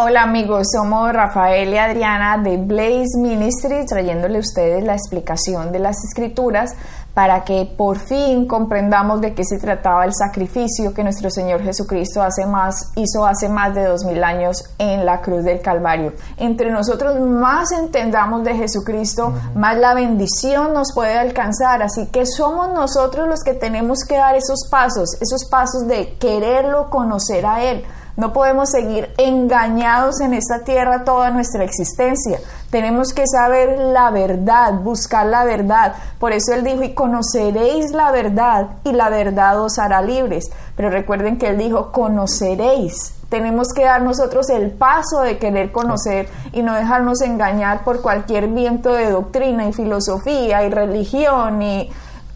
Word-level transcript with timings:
Hola 0.00 0.22
amigos, 0.22 0.68
somos 0.72 1.12
Rafael 1.12 1.70
y 1.70 1.76
Adriana 1.76 2.40
de 2.40 2.56
Blaze 2.56 3.18
Ministry 3.20 3.84
trayéndole 3.84 4.36
a 4.36 4.40
ustedes 4.40 4.84
la 4.84 4.92
explicación 4.92 5.72
de 5.72 5.80
las 5.80 5.96
escrituras 6.04 6.72
para 7.14 7.42
que 7.42 7.68
por 7.76 7.98
fin 7.98 8.46
comprendamos 8.46 9.20
de 9.20 9.34
qué 9.34 9.42
se 9.42 9.58
trataba 9.58 10.04
el 10.04 10.14
sacrificio 10.14 10.94
que 10.94 11.02
nuestro 11.02 11.30
Señor 11.30 11.64
Jesucristo 11.64 12.22
hace 12.22 12.46
más, 12.46 12.92
hizo 12.94 13.26
hace 13.26 13.48
más 13.48 13.74
de 13.74 13.86
dos 13.86 14.04
mil 14.04 14.22
años 14.22 14.62
en 14.78 15.04
la 15.04 15.20
cruz 15.20 15.42
del 15.42 15.60
Calvario. 15.60 16.12
Entre 16.36 16.70
nosotros 16.70 17.18
más 17.18 17.72
entendamos 17.72 18.44
de 18.44 18.54
Jesucristo, 18.54 19.32
más 19.56 19.76
la 19.78 19.94
bendición 19.94 20.74
nos 20.74 20.92
puede 20.94 21.18
alcanzar. 21.18 21.82
Así 21.82 22.06
que 22.06 22.24
somos 22.24 22.72
nosotros 22.72 23.26
los 23.26 23.42
que 23.42 23.54
tenemos 23.54 24.04
que 24.08 24.16
dar 24.16 24.36
esos 24.36 24.68
pasos, 24.70 25.20
esos 25.20 25.48
pasos 25.50 25.88
de 25.88 26.16
quererlo, 26.20 26.88
conocer 26.88 27.44
a 27.44 27.64
Él 27.64 27.84
no 28.18 28.32
podemos 28.32 28.70
seguir 28.70 29.14
engañados 29.16 30.20
en 30.20 30.34
esta 30.34 30.64
tierra 30.64 31.04
toda 31.04 31.30
nuestra 31.30 31.62
existencia. 31.62 32.40
Tenemos 32.68 33.12
que 33.14 33.22
saber 33.28 33.78
la 33.78 34.10
verdad, 34.10 34.74
buscar 34.74 35.24
la 35.26 35.44
verdad. 35.44 35.94
Por 36.18 36.32
eso 36.32 36.52
Él 36.52 36.64
dijo, 36.64 36.82
y 36.82 36.94
conoceréis 36.94 37.92
la 37.92 38.10
verdad, 38.10 38.70
y 38.82 38.90
la 38.90 39.08
verdad 39.08 39.60
os 39.60 39.78
hará 39.78 40.02
libres. 40.02 40.50
Pero 40.76 40.90
recuerden 40.90 41.38
que 41.38 41.46
Él 41.46 41.58
dijo, 41.58 41.92
conoceréis. 41.92 43.14
Tenemos 43.28 43.68
que 43.72 43.84
dar 43.84 44.02
nosotros 44.02 44.50
el 44.50 44.72
paso 44.72 45.20
de 45.20 45.38
querer 45.38 45.70
conocer 45.70 46.28
y 46.52 46.62
no 46.62 46.74
dejarnos 46.74 47.20
engañar 47.20 47.84
por 47.84 48.02
cualquier 48.02 48.48
viento 48.48 48.94
de 48.94 49.12
doctrina 49.12 49.68
y 49.68 49.72
filosofía 49.72 50.64
y 50.64 50.70
religión 50.70 51.62
y 51.62 51.88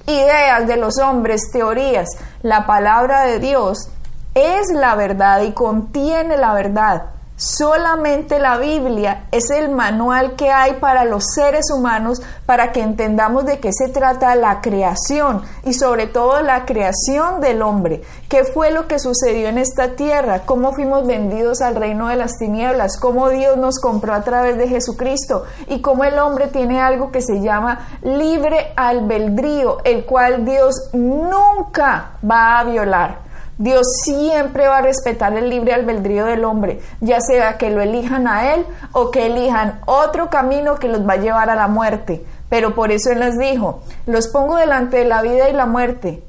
ideas 0.07 0.65
de 0.65 0.77
los 0.77 1.01
hombres, 1.01 1.51
teorías. 1.53 2.07
La 2.43 2.69
palabra 2.69 3.23
de 3.23 3.41
Dios 3.41 3.89
es 4.35 4.69
la 4.73 4.95
verdad 4.95 5.43
y 5.43 5.53
contiene 5.53 6.37
la 6.37 6.55
verdad. 6.55 7.03
Solamente 7.37 8.39
la 8.39 8.59
Biblia 8.59 9.25
es 9.33 9.51
el 9.51 9.71
manual 9.71 10.37
que 10.37 10.53
hay 10.53 10.75
para 10.75 11.05
los 11.05 11.25
seres 11.35 11.73
humanos 11.75 12.23
para 12.47 12.71
que 12.71 12.83
entendamos 12.83 13.47
de 13.47 13.59
qué 13.59 13.71
se 13.73 13.89
trata 13.89 14.37
la 14.37 14.61
creación 14.61 15.43
y 15.65 15.75
sobre 15.75 16.07
todo 16.07 16.41
la 16.43 16.67
creación 16.67 17.41
del 17.41 17.63
hombre. 17.63 18.03
¿Qué 18.29 18.45
fue 18.45 18.71
lo 18.71 18.87
que 18.87 19.01
sucedió 19.01 19.49
en 19.49 19.59
esta 19.59 19.97
tierra? 19.97 20.43
¿Cómo 20.47 20.73
fuimos 20.73 21.05
vendidos 21.05 21.63
al 21.63 21.75
reino 21.75 22.09
de 22.09 22.17
las 22.17 22.39
tinieblas? 22.39 22.97
¿Cómo 23.01 23.29
Dios 23.29 23.57
nos 23.57 23.81
compró 23.81 24.15
a 24.15 24.23
través 24.23 24.57
de 24.57 24.69
Jesucristo? 24.69 25.45
Y 25.67 25.81
cómo 25.81 26.05
el 26.05 26.21
hombre 26.21 26.47
tiene 26.47 26.81
algo 26.81 27.11
que 27.11 27.23
se 27.23 27.41
llama 27.41 27.89
libre 28.03 28.73
albedrío, 28.77 29.79
el 29.83 30.05
cual 30.05 30.45
Dios 30.45 30.91
nunca 30.93 32.13
va 32.23 32.61
a 32.61 32.65
violar. 32.65 33.32
Dios 33.59 33.87
siempre 34.05 34.67
va 34.67 34.79
a 34.79 34.83
respetar 34.83 35.35
el 35.35 35.51
libre 35.51 35.75
albedrío 35.75 36.25
del 36.25 36.45
hombre, 36.45 36.81
ya 37.01 37.21
sea 37.21 37.59
que 37.59 37.71
lo 37.71 37.81
elijan 37.83 38.27
a 38.27 38.55
Él 38.55 38.67
o 38.93 39.11
que 39.11 39.27
elijan 39.27 39.81
otro 39.87 40.31
camino 40.31 40.77
que 40.77 40.89
los 40.89 41.07
va 41.07 41.15
a 41.15 41.19
llevar 41.19 41.51
a 41.51 41.55
la 41.55 41.69
muerte. 41.69 42.25
Pero 42.49 42.75
por 42.75 42.91
eso 42.91 43.11
Él 43.11 43.21
les 43.21 43.39
dijo, 43.39 43.83
los 44.07 44.29
pongo 44.29 44.57
delante 44.57 44.99
de 44.99 45.05
la 45.05 45.23
vida 45.23 45.49
y 45.49 45.53
la 45.53 45.67
muerte. 45.67 46.25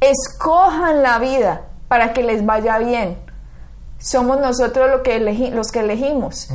Escojan 0.00 1.02
la 1.02 1.18
vida 1.18 1.62
para 1.88 2.12
que 2.12 2.22
les 2.22 2.44
vaya 2.44 2.78
bien. 2.78 3.18
Somos 3.98 4.38
nosotros 4.38 4.90
lo 4.90 5.02
que 5.02 5.18
los 5.52 5.70
que 5.72 5.80
elegimos. 5.80 6.48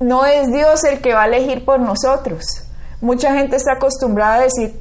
No 0.00 0.24
es 0.24 0.50
Dios 0.50 0.84
el 0.84 1.00
que 1.00 1.14
va 1.14 1.24
a 1.24 1.26
elegir 1.26 1.64
por 1.64 1.80
nosotros. 1.80 2.64
Mucha 3.00 3.34
gente 3.34 3.56
está 3.56 3.74
acostumbrada 3.74 4.36
a 4.36 4.40
decir, 4.42 4.80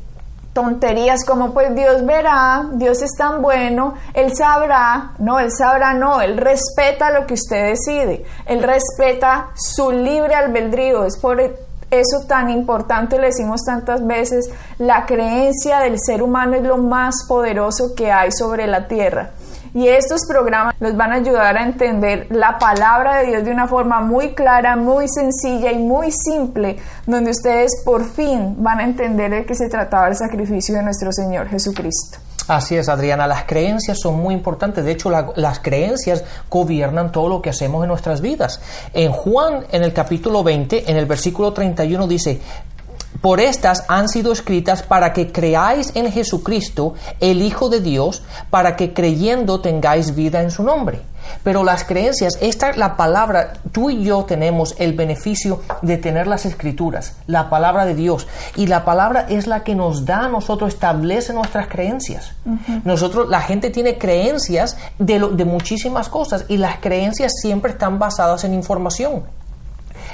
tonterías 0.58 1.24
como 1.24 1.54
pues 1.54 1.76
Dios 1.76 2.04
verá, 2.04 2.68
Dios 2.72 3.04
es 3.04 3.12
tan 3.16 3.44
bueno, 3.44 3.94
Él 4.16 4.36
sabrá, 4.36 5.12
no, 5.20 5.40
Él 5.40 5.52
sabrá, 5.56 5.94
no, 5.94 6.20
Él 6.20 6.36
respeta 6.36 7.12
lo 7.12 7.28
que 7.28 7.36
usted 7.36 7.76
decide, 7.76 8.26
Él 8.48 8.64
respeta 8.64 9.52
su 9.54 9.92
libre 9.92 10.34
albedrío, 10.34 11.06
es 11.06 11.16
por 11.20 11.40
eso 11.40 12.26
tan 12.28 12.50
importante, 12.50 13.20
le 13.20 13.28
decimos 13.28 13.62
tantas 13.68 14.04
veces, 14.08 14.50
la 14.80 15.06
creencia 15.06 15.78
del 15.82 16.00
ser 16.04 16.24
humano 16.24 16.56
es 16.56 16.64
lo 16.64 16.78
más 16.78 17.14
poderoso 17.28 17.94
que 17.96 18.12
hay 18.12 18.32
sobre 18.32 18.66
la 18.66 18.88
tierra. 18.88 19.30
Y 19.74 19.88
estos 19.88 20.22
programas 20.28 20.76
nos 20.80 20.96
van 20.96 21.12
a 21.12 21.16
ayudar 21.16 21.58
a 21.58 21.64
entender 21.64 22.28
la 22.30 22.58
palabra 22.58 23.18
de 23.18 23.28
Dios 23.28 23.44
de 23.44 23.52
una 23.52 23.68
forma 23.68 24.02
muy 24.02 24.34
clara, 24.34 24.76
muy 24.76 25.08
sencilla 25.08 25.72
y 25.72 25.78
muy 25.78 26.12
simple, 26.12 26.78
donde 27.06 27.32
ustedes 27.32 27.72
por 27.86 28.06
fin 28.06 28.56
van 28.58 28.80
a 28.80 28.84
entender 28.84 29.32
de 29.32 29.46
qué 29.46 29.56
se 29.56 29.70
trataba 29.70 30.08
el 30.08 30.16
sacrificio 30.16 30.76
de 30.76 30.84
nuestro 30.84 31.12
Señor 31.12 31.48
Jesucristo. 31.48 32.20
Así 32.48 32.78
es, 32.78 32.88
Adriana, 32.88 33.28
las 33.28 33.44
creencias 33.44 34.00
son 34.00 34.16
muy 34.16 34.34
importantes. 34.34 34.86
De 34.86 34.92
hecho, 34.92 35.10
las 35.10 35.60
creencias 35.60 36.24
gobiernan 36.50 37.12
todo 37.12 37.28
lo 37.28 37.42
que 37.42 37.50
hacemos 37.50 37.84
en 37.84 37.90
nuestras 37.90 38.22
vidas. 38.22 38.62
En 38.94 39.12
Juan, 39.12 39.66
en 39.72 39.84
el 39.84 39.92
capítulo 39.92 40.44
20, 40.44 40.90
en 40.90 40.96
el 40.96 41.06
versículo 41.06 41.52
31 41.52 42.08
dice, 42.08 42.40
por 43.22 43.40
estas 43.40 43.84
han 43.88 44.08
sido 44.10 44.32
escritas 44.32 44.84
para 44.84 45.14
que 45.14 45.32
creáis 45.32 45.92
en 45.96 46.12
Jesucristo, 46.12 46.94
el 47.20 47.42
Hijo 47.42 47.70
de 47.70 47.82
Dios, 47.82 48.24
para 48.50 48.76
que 48.76 48.94
creyendo 48.94 49.60
tengáis 49.60 50.16
vida 50.16 50.42
en 50.42 50.52
su 50.52 50.64
nombre. 50.64 51.02
Pero 51.44 51.64
las 51.64 51.84
creencias, 51.84 52.38
esta 52.42 52.70
es 52.70 52.78
la 52.78 52.96
palabra, 52.96 53.54
tú 53.72 53.90
y 53.90 54.04
yo 54.04 54.24
tenemos 54.24 54.76
el 54.78 54.94
beneficio 54.94 55.62
de 55.82 55.98
tener 55.98 56.28
las 56.28 56.46
escrituras, 56.46 57.16
la 57.28 57.50
palabra 57.50 57.86
de 57.86 57.96
Dios. 57.96 58.28
Y 58.56 58.68
la 58.68 58.86
palabra 58.86 59.26
es 59.30 59.48
la 59.48 59.64
que 59.64 59.76
nos 59.76 60.06
da 60.06 60.26
a 60.26 60.30
nosotros, 60.30 60.74
establece 60.74 61.34
nuestras 61.34 61.68
creencias. 61.68 62.32
Nosotros, 62.84 63.30
la 63.30 63.42
gente 63.42 63.70
tiene 63.70 63.98
creencias 63.98 64.78
de, 65.00 65.20
de 65.20 65.46
muchísimas 65.46 66.10
cosas 66.10 66.46
y 66.48 66.58
las 66.58 66.78
creencias 66.80 67.34
siempre 67.42 67.72
están 67.72 68.00
basadas 68.00 68.44
en 68.44 68.54
información. 68.54 69.24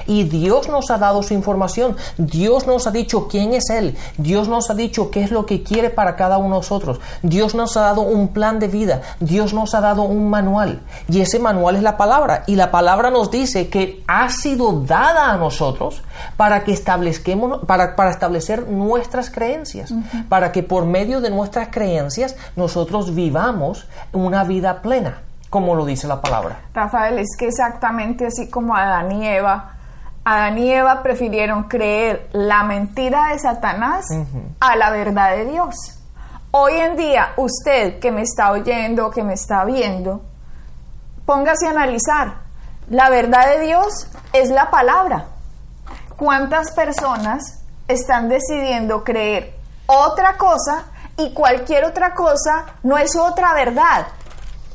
Y 0.07 0.23
Dios 0.23 0.69
nos 0.69 0.91
ha 0.91 0.97
dado 0.97 1.23
su 1.23 1.33
información. 1.33 1.95
Dios 2.17 2.67
nos 2.67 2.87
ha 2.87 2.91
dicho 2.91 3.27
quién 3.27 3.53
es 3.53 3.69
Él. 3.69 3.95
Dios 4.17 4.47
nos 4.47 4.69
ha 4.69 4.73
dicho 4.73 5.11
qué 5.11 5.23
es 5.23 5.31
lo 5.31 5.45
que 5.45 5.63
quiere 5.63 5.89
para 5.89 6.15
cada 6.15 6.37
uno 6.37 6.55
de 6.55 6.61
nosotros. 6.61 6.99
Dios 7.21 7.55
nos 7.55 7.77
ha 7.77 7.81
dado 7.81 8.01
un 8.01 8.29
plan 8.29 8.59
de 8.59 8.67
vida. 8.67 9.01
Dios 9.19 9.53
nos 9.53 9.73
ha 9.73 9.81
dado 9.81 10.03
un 10.03 10.29
manual. 10.29 10.81
Y 11.07 11.21
ese 11.21 11.39
manual 11.39 11.75
es 11.75 11.83
la 11.83 11.97
palabra. 11.97 12.43
Y 12.47 12.55
la 12.55 12.71
palabra 12.71 13.09
nos 13.09 13.31
dice 13.31 13.69
que 13.69 14.03
ha 14.07 14.29
sido 14.29 14.81
dada 14.81 15.31
a 15.31 15.37
nosotros 15.37 16.01
para 16.37 16.63
que 16.63 16.73
establezquemos, 16.73 17.65
para, 17.65 17.95
para 17.95 18.11
establecer 18.11 18.67
nuestras 18.67 19.29
creencias. 19.29 19.93
Para 20.29 20.51
que 20.51 20.63
por 20.63 20.85
medio 20.85 21.21
de 21.21 21.29
nuestras 21.29 21.69
creencias 21.69 22.35
nosotros 22.55 23.15
vivamos 23.15 23.87
una 24.11 24.43
vida 24.43 24.81
plena 24.81 25.21
como 25.53 25.75
lo 25.75 25.85
dice 25.85 26.07
la 26.07 26.19
palabra. 26.19 26.61
Rafael, 26.73 27.19
es 27.19 27.37
que 27.37 27.45
exactamente 27.45 28.25
así 28.25 28.49
como 28.49 28.75
Adán 28.75 29.11
y 29.11 29.27
Eva 29.27 29.72
Adán 30.25 30.57
y 30.57 30.71
Eva 30.71 31.03
prefirieron 31.03 31.63
creer 31.63 32.29
la 32.31 32.63
mentira 32.63 33.29
de 33.29 33.39
Satanás 33.39 34.05
a 34.59 34.75
la 34.77 34.89
verdad 34.89 35.35
de 35.35 35.45
Dios. 35.45 35.75
Hoy 36.51 36.73
en 36.73 36.95
día, 36.95 37.33
usted 37.35 37.99
que 37.99 38.11
me 38.11 38.21
está 38.21 38.51
oyendo, 38.51 39.11
que 39.11 39.23
me 39.23 39.33
está 39.33 39.65
viendo, 39.65 40.21
póngase 41.25 41.67
a 41.67 41.71
analizar. 41.71 42.35
La 42.89 43.09
verdad 43.09 43.47
de 43.47 43.65
Dios 43.65 44.07
es 44.31 44.49
la 44.49 44.69
palabra. 44.69 45.25
¿Cuántas 46.15 46.71
personas 46.71 47.61
están 47.87 48.29
decidiendo 48.29 49.03
creer 49.03 49.55
otra 49.87 50.37
cosa 50.37 50.85
y 51.17 51.33
cualquier 51.33 51.83
otra 51.83 52.13
cosa 52.13 52.65
no 52.83 52.97
es 52.97 53.15
otra 53.17 53.53
verdad? 53.53 54.07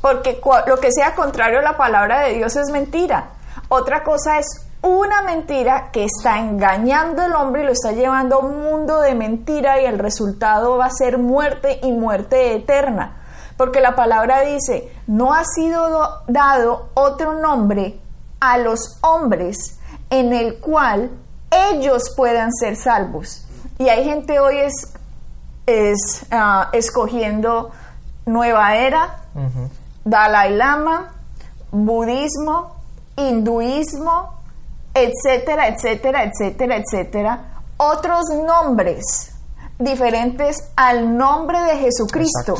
Porque 0.01 0.39
lo 0.67 0.77
que 0.77 0.91
sea 0.91 1.15
contrario 1.15 1.59
a 1.59 1.63
la 1.63 1.77
palabra 1.77 2.19
de 2.21 2.33
Dios 2.33 2.55
es 2.55 2.69
mentira. 2.69 3.29
Otra 3.69 4.03
cosa 4.03 4.37
es 4.37 4.68
una 4.81 5.21
mentira 5.23 5.91
que 5.91 6.05
está 6.05 6.39
engañando 6.39 7.21
al 7.21 7.33
hombre 7.33 7.63
y 7.63 7.65
lo 7.65 7.71
está 7.71 7.91
llevando 7.91 8.37
a 8.37 8.39
un 8.39 8.63
mundo 8.63 9.01
de 9.01 9.13
mentira 9.13 9.81
y 9.81 9.85
el 9.85 9.99
resultado 9.99 10.77
va 10.77 10.85
a 10.85 10.91
ser 10.91 11.17
muerte 11.17 11.79
y 11.83 11.91
muerte 11.91 12.55
eterna. 12.55 13.17
Porque 13.57 13.81
la 13.81 13.95
palabra 13.95 14.41
dice, 14.41 14.89
no 15.05 15.33
ha 15.33 15.43
sido 15.43 16.21
dado 16.27 16.89
otro 16.93 17.33
nombre 17.33 17.99
a 18.39 18.57
los 18.57 18.97
hombres 19.01 19.79
en 20.09 20.31
el 20.31 20.59
cual 20.59 21.11
ellos 21.51 22.13
puedan 22.15 22.53
ser 22.53 22.77
salvos. 22.77 23.45
Y 23.77 23.89
hay 23.89 24.05
gente 24.05 24.39
hoy 24.39 24.59
es, 24.59 24.93
es 25.65 26.25
ah, 26.31 26.69
escogiendo 26.71 27.71
nueva 28.25 28.77
era, 28.77 29.23
Dalai 30.05 30.55
Lama, 30.55 31.11
budismo, 31.71 32.75
hinduismo, 33.17 34.38
etcétera, 34.93 35.67
etcétera, 35.67 36.23
etcétera, 36.23 36.77
etcétera, 36.77 37.39
otros 37.77 38.23
nombres 38.45 39.31
diferentes 39.77 40.57
al 40.75 41.17
nombre 41.17 41.59
de 41.61 41.77
Jesucristo, 41.77 42.55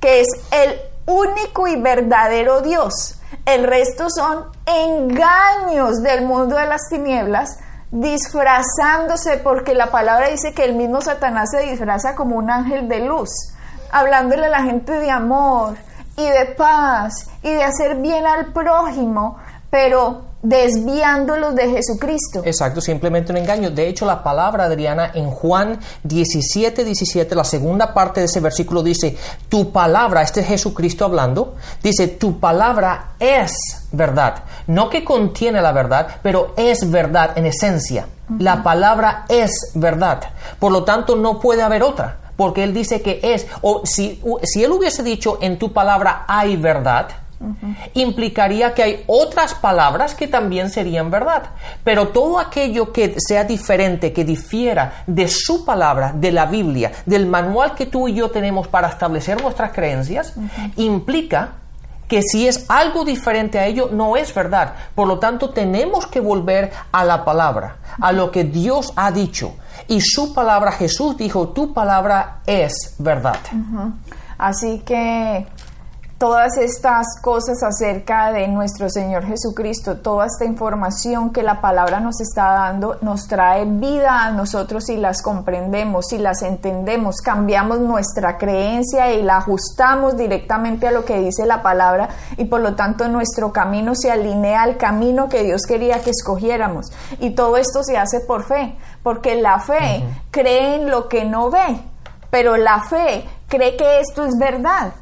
que 0.00 0.20
es 0.20 0.26
el 0.50 0.80
único 1.06 1.68
y 1.68 1.80
verdadero 1.80 2.60
Dios. 2.60 3.20
El 3.46 3.64
resto 3.64 4.08
son 4.10 4.46
engaños 4.66 6.02
del 6.02 6.24
mundo 6.24 6.56
de 6.56 6.66
las 6.66 6.88
tinieblas, 6.88 7.58
disfrazándose, 7.90 9.38
porque 9.38 9.74
la 9.74 9.90
palabra 9.90 10.28
dice 10.28 10.52
que 10.52 10.64
el 10.64 10.74
mismo 10.74 11.00
Satanás 11.00 11.50
se 11.50 11.70
disfraza 11.70 12.16
como 12.16 12.36
un 12.36 12.50
ángel 12.50 12.88
de 12.88 13.00
luz, 13.00 13.30
hablándole 13.92 14.46
a 14.46 14.50
la 14.50 14.62
gente 14.62 14.92
de 14.92 15.10
amor 15.10 15.76
y 16.16 16.28
de 16.28 16.46
paz 16.56 17.12
y 17.42 17.52
de 17.52 17.62
hacer 17.62 17.96
bien 17.96 18.26
al 18.26 18.52
prójimo, 18.52 19.38
pero 19.70 20.33
desviándolos 20.44 21.54
de 21.54 21.70
Jesucristo. 21.70 22.42
Exacto, 22.44 22.80
simplemente 22.80 23.32
un 23.32 23.38
engaño. 23.38 23.70
De 23.70 23.88
hecho, 23.88 24.06
la 24.06 24.22
palabra, 24.22 24.64
Adriana, 24.64 25.10
en 25.14 25.30
Juan 25.30 25.80
17, 26.04 26.84
17, 26.84 27.34
la 27.34 27.44
segunda 27.44 27.92
parte 27.92 28.20
de 28.20 28.26
ese 28.26 28.40
versículo 28.40 28.82
dice, 28.82 29.16
tu 29.48 29.72
palabra, 29.72 30.22
este 30.22 30.40
es 30.40 30.46
Jesucristo 30.46 31.06
hablando, 31.06 31.56
dice, 31.82 32.08
tu 32.08 32.38
palabra 32.38 33.14
es 33.18 33.52
verdad. 33.90 34.44
No 34.66 34.90
que 34.90 35.02
contiene 35.02 35.62
la 35.62 35.72
verdad, 35.72 36.08
pero 36.22 36.52
es 36.56 36.90
verdad 36.90 37.36
en 37.36 37.46
esencia. 37.46 38.06
La 38.38 38.62
palabra 38.62 39.24
es 39.28 39.72
verdad. 39.74 40.20
Por 40.58 40.72
lo 40.72 40.84
tanto, 40.84 41.16
no 41.16 41.40
puede 41.40 41.62
haber 41.62 41.82
otra. 41.82 42.18
Porque 42.36 42.64
él 42.64 42.74
dice 42.74 43.00
que 43.00 43.20
es, 43.22 43.46
o 43.62 43.82
si, 43.84 44.20
si 44.42 44.64
él 44.64 44.72
hubiese 44.72 45.02
dicho 45.02 45.38
en 45.40 45.58
tu 45.58 45.72
palabra 45.72 46.24
hay 46.26 46.56
verdad, 46.56 47.06
implicaría 47.94 48.74
que 48.74 48.82
hay 48.82 49.04
otras 49.06 49.54
palabras 49.54 50.14
que 50.14 50.28
también 50.28 50.70
serían 50.70 51.10
verdad. 51.10 51.44
Pero 51.82 52.08
todo 52.08 52.38
aquello 52.38 52.92
que 52.92 53.16
sea 53.18 53.44
diferente, 53.44 54.12
que 54.12 54.24
difiera 54.24 55.04
de 55.06 55.28
su 55.28 55.64
palabra, 55.64 56.12
de 56.14 56.32
la 56.32 56.46
Biblia, 56.46 56.92
del 57.06 57.26
manual 57.26 57.74
que 57.74 57.86
tú 57.86 58.08
y 58.08 58.14
yo 58.14 58.30
tenemos 58.30 58.68
para 58.68 58.88
establecer 58.88 59.40
nuestras 59.40 59.72
creencias, 59.72 60.34
implica 60.76 61.52
que 62.08 62.22
si 62.22 62.46
es 62.46 62.66
algo 62.68 63.04
diferente 63.04 63.58
a 63.58 63.66
ello, 63.66 63.88
no 63.92 64.16
es 64.16 64.34
verdad. 64.34 64.74
Por 64.94 65.08
lo 65.08 65.18
tanto, 65.18 65.50
tenemos 65.50 66.06
que 66.06 66.20
volver 66.20 66.70
a 66.92 67.04
la 67.04 67.24
palabra, 67.24 67.76
a 68.00 68.12
lo 68.12 68.30
que 68.30 68.44
Dios 68.44 68.92
ha 68.96 69.10
dicho. 69.10 69.54
Y 69.88 70.00
su 70.00 70.34
palabra, 70.34 70.72
Jesús 70.72 71.16
dijo, 71.16 71.48
tu 71.48 71.72
palabra 71.72 72.40
es 72.46 72.94
verdad. 72.98 73.38
Así 74.38 74.82
que 74.84 75.46
todas 76.24 76.56
estas 76.56 77.20
cosas 77.20 77.62
acerca 77.62 78.32
de 78.32 78.48
nuestro 78.48 78.88
Señor 78.88 79.26
Jesucristo, 79.26 79.98
toda 79.98 80.24
esta 80.24 80.46
información 80.46 81.34
que 81.34 81.42
la 81.42 81.60
palabra 81.60 82.00
nos 82.00 82.18
está 82.18 82.44
dando, 82.44 82.96
nos 83.02 83.28
trae 83.28 83.66
vida 83.66 84.24
a 84.24 84.30
nosotros 84.30 84.86
si 84.86 84.96
las 84.96 85.20
comprendemos, 85.20 86.06
si 86.08 86.16
las 86.16 86.40
entendemos, 86.40 87.16
cambiamos 87.16 87.80
nuestra 87.80 88.38
creencia 88.38 89.12
y 89.12 89.22
la 89.22 89.36
ajustamos 89.36 90.16
directamente 90.16 90.88
a 90.88 90.92
lo 90.92 91.04
que 91.04 91.20
dice 91.20 91.44
la 91.44 91.62
palabra 91.62 92.08
y 92.38 92.46
por 92.46 92.62
lo 92.62 92.74
tanto 92.74 93.06
nuestro 93.08 93.52
camino 93.52 93.94
se 93.94 94.10
alinea 94.10 94.62
al 94.62 94.78
camino 94.78 95.28
que 95.28 95.42
Dios 95.42 95.60
quería 95.68 96.00
que 96.00 96.08
escogiéramos. 96.08 96.86
Y 97.20 97.34
todo 97.34 97.58
esto 97.58 97.82
se 97.82 97.98
hace 97.98 98.20
por 98.20 98.44
fe, 98.44 98.78
porque 99.02 99.34
la 99.34 99.60
fe 99.60 100.02
cree 100.30 100.76
en 100.76 100.90
lo 100.90 101.06
que 101.06 101.26
no 101.26 101.50
ve, 101.50 101.82
pero 102.30 102.56
la 102.56 102.80
fe 102.80 103.26
cree 103.46 103.76
que 103.76 104.00
esto 104.00 104.24
es 104.24 104.38
verdad 104.38 104.94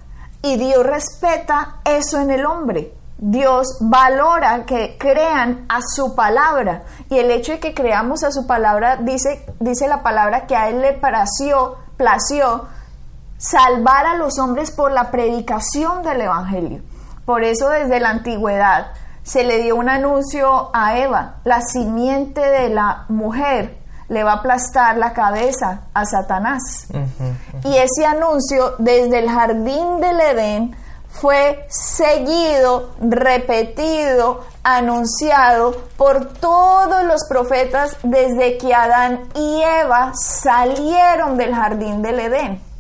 y 0.43 0.57
Dios 0.57 0.85
respeta 0.85 1.77
eso 1.85 2.21
en 2.21 2.31
el 2.31 2.45
hombre. 2.45 2.93
Dios 3.19 3.79
valora 3.81 4.67
que 4.67 4.97
crean 4.99 5.65
a 5.69 5.79
su 5.81 6.17
palabra 6.17 6.83
y 7.09 7.19
el 7.19 7.31
hecho 7.31 7.53
de 7.53 7.61
que 7.61 7.73
creamos 7.73 8.25
a 8.25 8.33
su 8.33 8.49
palabra 8.49 8.97
dice, 8.97 9.47
dice 9.61 9.87
la 9.87 10.03
palabra 10.03 10.47
que 10.49 10.57
a 10.57 10.69
él 10.69 10.81
le 10.81 10.95
plació, 10.95 11.77
plació 11.97 12.67
salvar 13.39 14.07
a 14.07 14.17
los 14.17 14.41
hombres 14.41 14.73
por 14.73 14.91
la 14.91 15.13
predicación 15.13 16.03
del 16.03 16.23
evangelio. 16.23 16.83
Por 17.25 17.45
eso 17.45 17.69
desde 17.69 18.01
la 18.01 18.11
antigüedad 18.11 18.89
se 19.23 19.45
le 19.45 19.63
dio 19.63 19.77
un 19.77 19.89
anuncio 19.89 20.71
a 20.75 20.99
Eva, 20.99 21.37
la 21.45 21.61
simiente 21.61 22.41
de 22.41 22.71
la 22.71 23.05
mujer 23.09 23.82
le 24.13 24.23
va 24.23 24.33
a 24.33 24.37
aplastar 24.37 24.99
la 24.99 25.15
cabeza 25.15 25.81
a 25.95 26.05
Satanás. 26.05 26.87
Y 27.65 27.77
ese 27.77 28.05
anuncio 28.05 28.75
desde 28.79 29.21
el 29.21 29.31
jardín 29.31 30.01
del 30.01 30.21
Edén 30.21 30.77
fue 31.09 31.67
seguido, 31.71 32.91
repetido, 33.01 34.45
anunciado 34.63 35.73
por 35.97 36.35
todos 36.35 37.05
los 37.05 37.25
profetas 37.27 37.97
desde 38.03 38.59
que 38.59 38.75
Adán 38.75 39.29
y 39.35 39.63
Eva 39.63 40.13
salieron 40.15 41.39
del 41.39 41.55
jardín 41.55 42.03
del 42.03 42.21
Edén. 42.21 42.72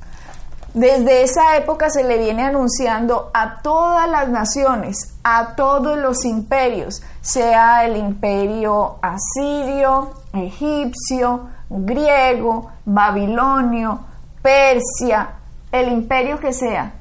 Desde 0.75 1.23
esa 1.23 1.57
época 1.57 1.91
se 1.91 2.03
le 2.03 2.17
viene 2.17 2.45
anunciando 2.45 3.31
a 3.35 3.61
todas 3.61 4.09
las 4.09 4.29
naciones, 4.29 5.15
a 5.23 5.55
todos 5.55 5.99
los 5.99 6.25
imperios, 6.25 7.03
sea 7.21 7.85
el 7.85 7.99
imperio 7.99 8.97
asirio, 9.03 10.15
egipcio, 10.33 11.49
griego, 11.69 12.71
babilonio, 12.87 14.01
Persia, 14.41 15.29
el 15.71 15.93
imperio 15.93 16.41
que 16.41 16.55
sea. 16.55 16.95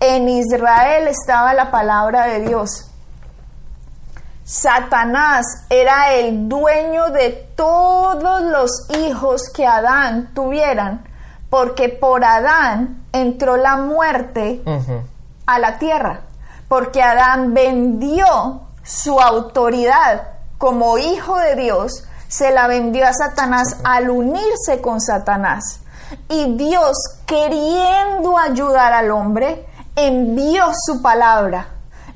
En 0.00 0.28
Israel 0.28 1.08
estaba 1.08 1.54
la 1.54 1.70
palabra 1.70 2.26
de 2.26 2.40
Dios. 2.46 2.90
Satanás 4.44 5.44
era 5.70 6.12
el 6.12 6.48
dueño 6.48 7.08
de 7.08 7.30
todos 7.56 8.42
los 8.42 8.70
hijos 8.98 9.42
que 9.54 9.66
Adán 9.66 10.32
tuvieran, 10.34 11.07
porque 11.50 11.88
por 11.88 12.24
Adán 12.24 13.04
entró 13.12 13.56
la 13.56 13.76
muerte 13.76 14.62
a 15.46 15.58
la 15.58 15.78
tierra, 15.78 16.20
porque 16.68 17.02
Adán 17.02 17.54
vendió 17.54 18.62
su 18.82 19.20
autoridad 19.20 20.28
como 20.58 20.98
hijo 20.98 21.36
de 21.38 21.56
Dios 21.56 22.04
se 22.28 22.50
la 22.52 22.66
vendió 22.66 23.06
a 23.06 23.12
Satanás 23.12 23.78
al 23.84 24.10
unirse 24.10 24.80
con 24.82 25.00
Satanás. 25.00 25.80
Y 26.28 26.56
Dios, 26.56 26.96
queriendo 27.26 28.38
ayudar 28.38 28.92
al 28.92 29.10
hombre, 29.10 29.66
envió 29.96 30.66
su 30.86 31.02
palabra, 31.02 31.68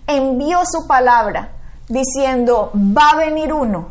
envió 0.07 0.61
su 0.71 0.87
palabra, 0.87 1.51
diciendo, 1.89 2.71
va 2.75 3.11
a 3.11 3.17
venir 3.17 3.53
uno. 3.53 3.91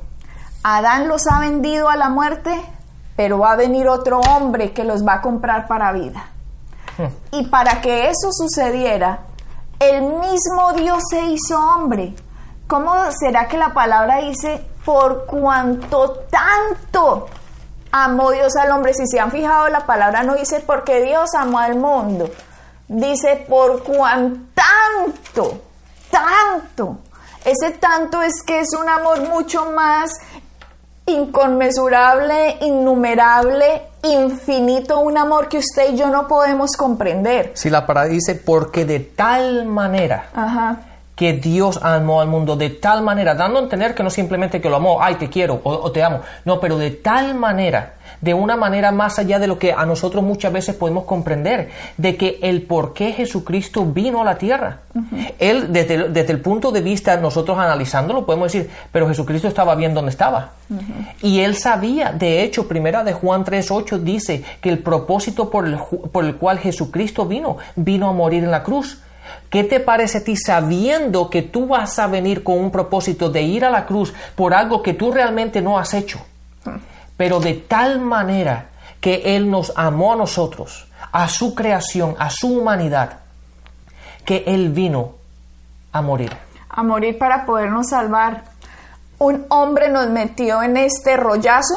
Adán 0.64 1.08
los 1.08 1.28
ha 1.28 1.40
vendido 1.40 1.90
a 1.90 1.98
la 1.98 2.10
muerte, 2.10 2.52
pero 3.16 3.40
va 3.40 3.54
a 3.54 3.56
venir 3.56 3.88
otro 3.88 4.20
hombre 4.20 4.74
que 4.74 4.84
los 4.84 5.06
va 5.06 5.16
a 5.16 5.22
comprar 5.22 5.68
para 5.68 5.92
vida. 5.92 6.28
Hmm. 6.98 7.08
Y 7.32 7.46
para 7.48 7.82
que 7.82 8.10
eso 8.10 8.32
sucediera, 8.32 9.22
el 9.80 10.02
mismo 10.02 10.74
Dios 10.76 11.02
se 11.10 11.22
hizo 11.24 11.58
hombre. 11.58 12.14
¿Cómo 12.68 12.94
será 13.20 13.48
que 13.48 13.58
la 13.58 13.74
palabra 13.74 14.18
dice 14.22 14.66
por 14.86 15.26
cuanto 15.26 16.26
tanto 16.30 17.28
amó 17.92 18.32
Dios 18.32 18.56
al 18.56 18.72
hombre. 18.72 18.94
Si 18.94 19.06
se 19.08 19.20
han 19.20 19.32
fijado, 19.32 19.70
la 19.70 19.86
palabra 19.86 20.24
no 20.24 20.36
dice 20.36 20.64
porque 20.66 21.02
Dios 21.02 21.34
amó 21.36 21.60
al 21.60 21.76
mundo, 21.76 22.30
dice 22.88 23.46
por 23.48 23.84
cuanto 23.84 24.52
tanto, 24.54 25.62
tanto. 26.10 26.98
Ese 27.44 27.72
tanto 27.72 28.22
es 28.22 28.44
que 28.46 28.60
es 28.60 28.70
un 28.80 28.88
amor 28.88 29.28
mucho 29.28 29.72
más 29.72 30.12
inconmensurable, 31.06 32.58
innumerable, 32.62 33.82
infinito, 34.04 35.00
un 35.00 35.18
amor 35.18 35.48
que 35.48 35.58
usted 35.58 35.94
y 35.94 35.98
yo 35.98 36.08
no 36.10 36.28
podemos 36.28 36.72
comprender. 36.78 37.52
Si 37.54 37.70
la 37.70 37.86
palabra 37.86 38.10
dice 38.10 38.36
porque 38.36 38.86
de 38.86 39.00
tal 39.00 39.66
manera. 39.66 40.30
Ajá 40.34 40.91
que 41.22 41.34
Dios 41.34 41.80
amó 41.84 42.20
al 42.20 42.28
mundo 42.28 42.56
de 42.56 42.72
tal 42.72 43.04
manera, 43.04 43.36
dando 43.36 43.60
a 43.60 43.62
entender 43.62 43.94
que 43.94 44.02
no 44.02 44.10
simplemente 44.10 44.60
que 44.60 44.72
lo 44.72 44.78
amó, 44.78 45.04
ay, 45.04 45.18
te 45.18 45.30
quiero 45.30 45.62
o, 45.64 45.92
te 45.92 46.02
amo, 46.02 46.22
no, 46.46 46.60
pero 46.60 46.80
de 46.80 46.90
tal 46.90 47.36
manera, 47.36 47.94
de 48.22 48.34
una 48.34 48.58
manera 48.58 48.92
más 48.92 49.20
allá 49.20 49.38
de 49.38 49.46
lo 49.46 49.60
que 49.60 49.72
a 49.72 49.86
nosotros 49.86 50.24
muchas 50.24 50.52
veces 50.52 50.76
podemos 50.76 51.04
comprender, 51.04 51.70
de 51.96 52.18
que 52.18 52.40
el 52.42 52.64
por 52.64 52.96
qué 52.96 53.12
Jesucristo 53.12 53.86
vino 53.86 54.22
a 54.22 54.26
la 54.26 54.40
tierra. 54.40 54.80
Él, 55.38 55.72
desde, 55.72 56.10
desde, 56.10 56.34
el 56.34 56.42
punto 56.42 56.72
de 56.72 56.82
vista, 56.82 57.16
nosotros 57.18 57.56
analizándolo, 57.60 58.26
podemos 58.26 58.52
decir, 58.52 58.72
pero 58.92 59.08
Jesucristo 59.08 59.48
estaba 59.48 59.76
bien 59.76 59.94
donde 59.94 60.10
estaba. 60.10 60.54
Y 61.22 61.42
él 61.42 61.56
sabía, 61.56 62.14
de 62.14 62.42
hecho, 62.42 62.68
primera 62.68 63.04
de 63.04 63.14
Juan 63.14 63.46
3.8 63.46 64.00
dice 64.00 64.44
que 64.60 64.70
el 64.70 64.80
propósito 64.80 65.52
por 65.52 65.68
el, 65.68 65.78
por 66.12 66.26
el 66.26 66.38
cual 66.38 66.58
Jesucristo 66.58 67.28
vino, 67.28 67.58
vino 67.76 68.10
a 68.10 68.12
morir 68.12 68.44
en 68.44 68.50
la 68.50 68.64
cruz 68.64 68.98
¿Qué 69.50 69.64
te 69.64 69.80
parece 69.80 70.20
a 70.20 70.24
ti 70.24 70.36
sabiendo 70.36 71.30
que 71.30 71.42
tú 71.42 71.68
vas 71.68 72.00
a 72.00 72.08
venir 72.08 72.44
con 72.44 72.58
un 72.58 72.72
propósito 72.72 73.30
de 73.30 73.42
ir 73.42 73.66
a 73.66 73.70
la 73.70 73.86
cruz 73.86 74.14
por 74.36 74.54
algo 74.54 74.82
que 74.82 74.94
tú 74.94 75.12
realmente 75.12 75.62
no 75.62 75.78
has 75.78 75.94
hecho? 75.94 76.20
Pero 77.18 77.40
de 77.40 77.54
tal 77.54 78.00
manera 78.00 78.70
que 79.00 79.36
Él 79.36 79.50
nos 79.50 79.74
amó 79.76 80.14
a 80.14 80.16
nosotros, 80.16 80.88
a 81.12 81.28
su 81.28 81.54
creación, 81.56 82.16
a 82.20 82.30
su 82.30 82.60
humanidad, 82.60 83.20
que 84.26 84.44
Él 84.48 84.70
vino 84.70 85.16
a 85.92 86.02
morir. 86.02 86.32
A 86.70 86.84
morir 86.84 87.18
para 87.18 87.46
podernos 87.46 87.90
salvar. 87.90 88.44
Un 89.18 89.46
hombre 89.50 89.90
nos 89.90 90.10
metió 90.10 90.64
en 90.64 90.78
este 90.78 91.18
rollazo 91.18 91.76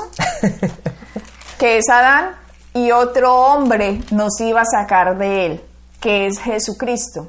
que 1.58 1.78
es 1.78 1.88
Adán, 1.88 2.36
y 2.74 2.90
otro 2.90 3.32
hombre 3.34 4.00
nos 4.10 4.40
iba 4.40 4.62
a 4.62 4.64
sacar 4.64 5.16
de 5.16 5.46
él, 5.46 5.64
que 6.00 6.26
es 6.26 6.40
Jesucristo. 6.40 7.28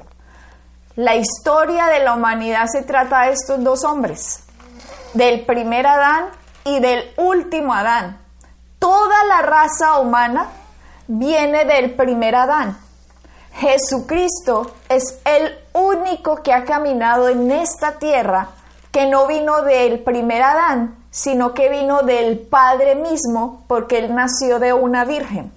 La 0.96 1.14
historia 1.14 1.88
de 1.88 1.98
la 1.98 2.14
humanidad 2.14 2.68
se 2.72 2.80
trata 2.80 3.24
de 3.24 3.32
estos 3.32 3.62
dos 3.62 3.84
hombres, 3.84 4.44
del 5.12 5.44
primer 5.44 5.86
Adán 5.86 6.30
y 6.64 6.80
del 6.80 7.12
último 7.18 7.74
Adán. 7.74 8.18
Toda 8.78 9.24
la 9.24 9.42
raza 9.42 9.98
humana 9.98 10.48
viene 11.06 11.66
del 11.66 11.92
primer 11.92 12.34
Adán. 12.34 12.78
Jesucristo 13.52 14.72
es 14.88 15.18
el 15.26 15.58
único 15.74 16.42
que 16.42 16.54
ha 16.54 16.64
caminado 16.64 17.28
en 17.28 17.50
esta 17.52 17.98
tierra 17.98 18.48
que 18.90 19.04
no 19.04 19.26
vino 19.26 19.60
del 19.60 19.98
primer 19.98 20.42
Adán, 20.42 20.96
sino 21.10 21.52
que 21.52 21.68
vino 21.68 22.04
del 22.04 22.38
Padre 22.38 22.94
mismo, 22.94 23.64
porque 23.68 23.98
él 23.98 24.14
nació 24.14 24.58
de 24.60 24.72
una 24.72 25.04
virgen. 25.04 25.52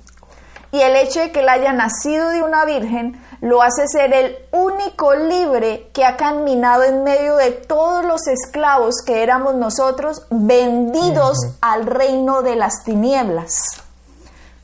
Y 0.74 0.82
el 0.82 0.98
hecho 0.98 1.22
de 1.22 1.32
que 1.32 1.40
él 1.40 1.48
haya 1.48 1.72
nacido 1.72 2.28
de 2.28 2.44
una 2.44 2.66
virgen 2.66 3.20
lo 3.42 3.62
hace 3.62 3.88
ser 3.88 4.14
el 4.14 4.38
único 4.52 5.16
libre 5.16 5.90
que 5.94 6.06
ha 6.06 6.18
caminado 6.18 6.84
en 6.84 7.04
medio 7.04 7.38
de 7.38 7.52
todos 7.52 8.04
los 8.04 8.28
esclavos 8.28 8.96
que 9.06 9.24
éramos 9.24 9.56
nosotros, 9.56 10.26
vendidos 10.30 11.38
al 11.62 11.86
reino 11.86 12.42
de 12.42 12.56
las 12.56 12.84
tinieblas. 12.84 13.54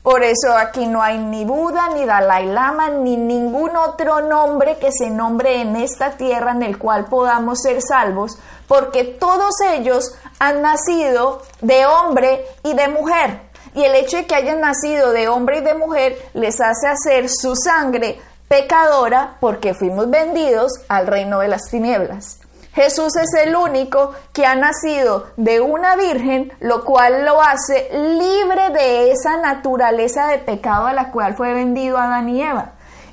Por 0.02 0.22
eso 0.22 0.56
aquí 0.56 0.86
no 0.86 1.02
hay 1.02 1.18
ni 1.18 1.44
Buda, 1.44 1.88
ni 1.88 2.04
Dalai 2.04 2.46
Lama, 2.46 2.90
ni 2.90 3.16
ningún 3.16 3.76
otro 3.76 4.20
nombre 4.20 4.76
que 4.78 4.92
se 4.92 5.10
nombre 5.10 5.60
en 5.60 5.74
esta 5.74 6.16
tierra 6.16 6.52
en 6.52 6.62
el 6.62 6.78
cual 6.78 7.06
podamos 7.06 7.60
ser 7.62 7.80
salvos, 7.82 8.38
porque 8.68 9.02
todos 9.02 9.54
ellos 9.72 10.14
han 10.38 10.62
nacido 10.62 11.42
de 11.60 11.86
hombre 11.86 12.44
y 12.62 12.74
de 12.74 12.86
mujer. 12.86 13.40
Y 13.74 13.82
el 13.82 13.96
hecho 13.96 14.18
de 14.18 14.26
que 14.26 14.36
hayan 14.36 14.60
nacido 14.60 15.10
de 15.10 15.28
hombre 15.28 15.58
y 15.58 15.62
de 15.62 15.74
mujer 15.74 16.16
les 16.34 16.60
hace 16.60 16.86
hacer 16.86 17.28
su 17.28 17.56
sangre 17.56 18.20
pecadora 18.48 19.36
porque 19.40 19.74
fuimos 19.74 20.10
vendidos 20.10 20.72
al 20.88 21.06
reino 21.06 21.40
de 21.40 21.48
las 21.48 21.62
tinieblas. 21.70 22.40
Jesús 22.76 23.16
es 23.16 23.46
el 23.46 23.56
único 23.56 24.12
que 24.34 24.44
ha 24.44 24.54
nacido 24.54 25.28
de 25.38 25.60
una 25.62 25.96
virgen, 25.96 26.52
lo 26.60 26.84
cual 26.84 27.24
lo 27.24 27.40
hace 27.40 27.88
libre 27.90 28.68
de 28.68 29.12
esa 29.12 29.38
naturaleza 29.38 30.26
de 30.26 30.38
pecado 30.38 30.86
a 30.86 30.92
la 30.92 31.10
cual 31.10 31.34
fue 31.36 31.54
vendido 31.54 31.96
Adán 31.96 32.28
y 32.28 32.42
Eva. 32.42 32.72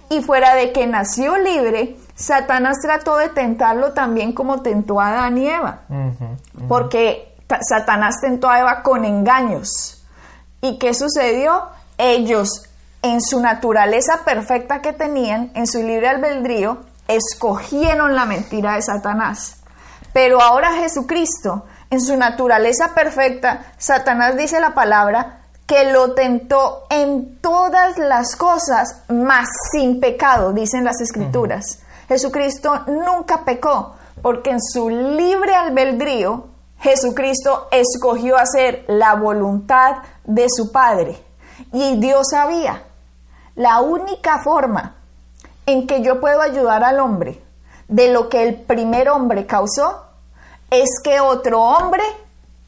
Y 0.10 0.22
fuera 0.22 0.54
de 0.54 0.74
que 0.74 0.86
nació 0.86 1.38
libre, 1.38 1.96
Satanás 2.14 2.78
trató 2.82 3.16
de 3.16 3.30
tentarlo 3.30 3.94
también 3.94 4.34
como 4.34 4.62
tentó 4.62 5.00
a 5.00 5.12
Adán 5.12 5.38
y 5.38 5.48
Eva. 5.48 5.84
Porque 6.68 7.34
Satanás 7.62 8.16
tentó 8.22 8.50
a 8.50 8.60
Eva 8.60 8.84
con 8.84 9.06
engaños. 9.06 10.04
¿Y 10.60 10.78
qué 10.78 10.94
sucedió? 10.94 11.70
Ellos, 11.98 12.66
en 13.04 13.22
su 13.22 13.40
naturaleza 13.40 14.22
perfecta 14.26 14.82
que 14.82 14.94
tenían, 14.94 15.52
en 15.54 15.68
su 15.68 15.84
libre 15.84 16.08
albedrío, 16.08 16.80
escogieron 17.08 18.16
la 18.16 18.26
mentira 18.26 18.76
de 18.76 18.82
Satanás. 18.82 19.58
Pero 20.14 20.42
ahora 20.42 20.74
Jesucristo, 20.74 21.66
en 21.90 22.02
su 22.02 22.16
naturaleza 22.16 22.96
perfecta, 22.96 23.74
Satanás 23.78 24.38
dice 24.38 24.60
la 24.60 24.74
palabra 24.74 25.42
que 25.68 25.92
lo 25.92 26.14
tentó 26.14 26.86
en 26.90 27.40
todas 27.42 27.98
las 27.98 28.36
cosas, 28.36 29.02
mas 29.10 29.48
sin 29.72 30.00
pecado, 30.00 30.54
dicen 30.54 30.86
las 30.86 31.02
escrituras. 31.02 31.80
Jesucristo 32.08 32.84
nunca 32.88 33.44
pecó, 33.44 33.96
porque 34.22 34.52
en 34.52 34.62
su 34.62 34.90
libre 34.90 35.56
albedrío, 35.56 36.48
Jesucristo 36.80 37.68
escogió 37.72 38.38
hacer 38.38 38.86
la 38.88 39.16
voluntad 39.16 39.98
de 40.24 40.48
su 40.50 40.72
Padre. 40.72 41.18
Y 41.72 41.98
Dios 41.98 42.28
sabía, 42.30 42.84
la 43.56 43.82
única 43.82 44.40
forma 44.44 44.96
en 45.66 45.88
que 45.88 46.02
yo 46.02 46.20
puedo 46.20 46.42
ayudar 46.42 46.84
al 46.84 47.00
hombre 47.00 47.42
de 47.88 48.12
lo 48.12 48.30
que 48.30 48.44
el 48.44 48.56
primer 48.56 49.10
hombre 49.10 49.46
causó 49.46 50.06
es 50.70 50.90
que 51.04 51.20
otro 51.20 51.62
hombre 51.62 52.04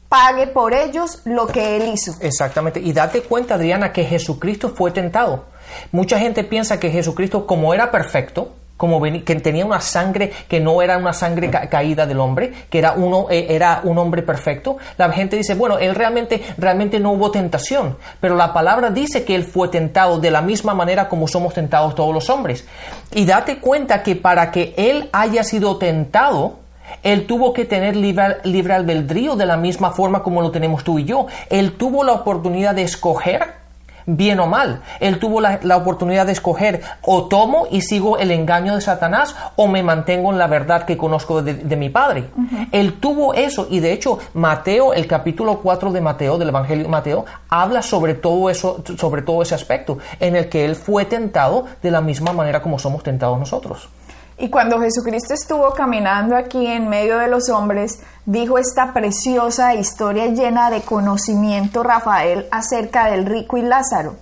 pague 0.08 0.46
por 0.46 0.72
ellos 0.72 1.20
lo 1.24 1.46
que 1.46 1.76
él 1.76 1.92
hizo. 1.92 2.14
Exactamente. 2.20 2.80
Y 2.80 2.92
date 2.92 3.22
cuenta, 3.22 3.54
Adriana, 3.54 3.92
que 3.92 4.04
Jesucristo 4.04 4.70
fue 4.70 4.92
tentado. 4.92 5.44
Mucha 5.90 6.18
gente 6.18 6.44
piensa 6.44 6.78
que 6.78 6.90
Jesucristo, 6.90 7.46
como 7.46 7.74
era 7.74 7.90
perfecto, 7.90 8.52
como 8.76 9.00
que 9.02 9.34
tenía 9.36 9.64
una 9.64 9.80
sangre 9.80 10.32
que 10.48 10.60
no 10.60 10.82
era 10.82 10.98
una 10.98 11.12
sangre 11.12 11.50
caída 11.50 12.06
del 12.06 12.20
hombre, 12.20 12.52
que 12.68 12.78
era 12.78 12.92
uno 12.92 13.26
eh, 13.30 13.46
era 13.50 13.80
un 13.84 13.98
hombre 13.98 14.22
perfecto. 14.22 14.76
La 14.98 15.10
gente 15.12 15.36
dice, 15.36 15.54
bueno, 15.54 15.78
él 15.78 15.94
realmente 15.94 16.42
realmente 16.58 17.00
no 17.00 17.12
hubo 17.12 17.30
tentación, 17.30 17.96
pero 18.20 18.36
la 18.36 18.52
palabra 18.52 18.90
dice 18.90 19.24
que 19.24 19.34
él 19.34 19.44
fue 19.44 19.68
tentado 19.68 20.18
de 20.18 20.30
la 20.30 20.42
misma 20.42 20.74
manera 20.74 21.08
como 21.08 21.28
somos 21.28 21.54
tentados 21.54 21.94
todos 21.94 22.12
los 22.12 22.28
hombres. 22.28 22.66
Y 23.12 23.24
date 23.24 23.58
cuenta 23.58 24.02
que 24.02 24.16
para 24.16 24.50
que 24.50 24.74
él 24.76 25.08
haya 25.12 25.42
sido 25.42 25.76
tentado, 25.78 26.58
él 27.02 27.26
tuvo 27.26 27.52
que 27.52 27.64
tener 27.64 27.96
libre, 27.96 28.38
libre 28.44 28.74
albedrío 28.74 29.36
de 29.36 29.46
la 29.46 29.56
misma 29.56 29.90
forma 29.92 30.22
como 30.22 30.42
lo 30.42 30.50
tenemos 30.50 30.84
tú 30.84 30.98
y 30.98 31.04
yo. 31.04 31.26
Él 31.50 31.72
tuvo 31.72 32.04
la 32.04 32.12
oportunidad 32.12 32.74
de 32.74 32.82
escoger 32.82 33.65
bien 34.06 34.40
o 34.40 34.46
mal. 34.46 34.82
Él 35.00 35.18
tuvo 35.18 35.40
la, 35.40 35.76
oportunidad 35.76 36.26
de 36.26 36.32
escoger 36.32 36.80
o 37.02 37.26
tomo 37.26 37.66
y 37.70 37.82
sigo 37.82 38.18
el 38.18 38.30
engaño 38.30 38.74
de 38.74 38.80
Satanás 38.80 39.36
o 39.56 39.66
me 39.66 39.82
mantengo 39.82 40.32
en 40.32 40.38
la 40.38 40.46
verdad 40.46 40.84
que 40.84 40.96
conozco 40.96 41.42
de, 41.42 41.76
mi 41.76 41.90
Padre. 41.90 42.30
Él 42.72 42.94
tuvo 42.94 43.34
eso 43.34 43.66
y 43.70 43.80
de 43.80 43.92
hecho 43.92 44.18
Mateo, 44.34 44.94
el 44.94 45.06
capítulo 45.06 45.58
4 45.58 45.92
de 45.92 46.00
Mateo, 46.00 46.38
del 46.38 46.48
Evangelio 46.48 46.84
de 46.84 46.90
Mateo, 46.90 47.24
habla 47.48 47.82
sobre 47.82 48.14
todo 48.14 48.48
eso, 48.48 48.82
sobre 48.96 49.22
todo 49.22 49.42
ese 49.42 49.54
aspecto 49.54 49.98
en 50.20 50.36
el 50.36 50.48
que 50.48 50.64
él 50.64 50.76
fue 50.76 51.04
tentado 51.04 51.66
de 51.82 51.90
la 51.90 52.00
misma 52.00 52.32
manera 52.32 52.62
como 52.62 52.78
somos 52.78 53.02
tentados 53.02 53.38
nosotros. 53.38 53.88
Y 54.38 54.50
cuando 54.50 54.80
Jesucristo 54.80 55.32
estuvo 55.32 55.72
caminando 55.72 56.36
aquí 56.36 56.66
en 56.66 56.88
medio 56.88 57.18
de 57.18 57.28
los 57.28 57.48
hombres, 57.48 58.00
dijo 58.26 58.58
esta 58.58 58.92
preciosa 58.92 59.74
historia 59.74 60.26
llena 60.26 60.70
de 60.70 60.82
conocimiento 60.82 61.82
Rafael 61.82 62.46
acerca 62.50 63.06
del 63.06 63.24
rico 63.24 63.56
y 63.56 63.62
Lázaro. 63.62 64.16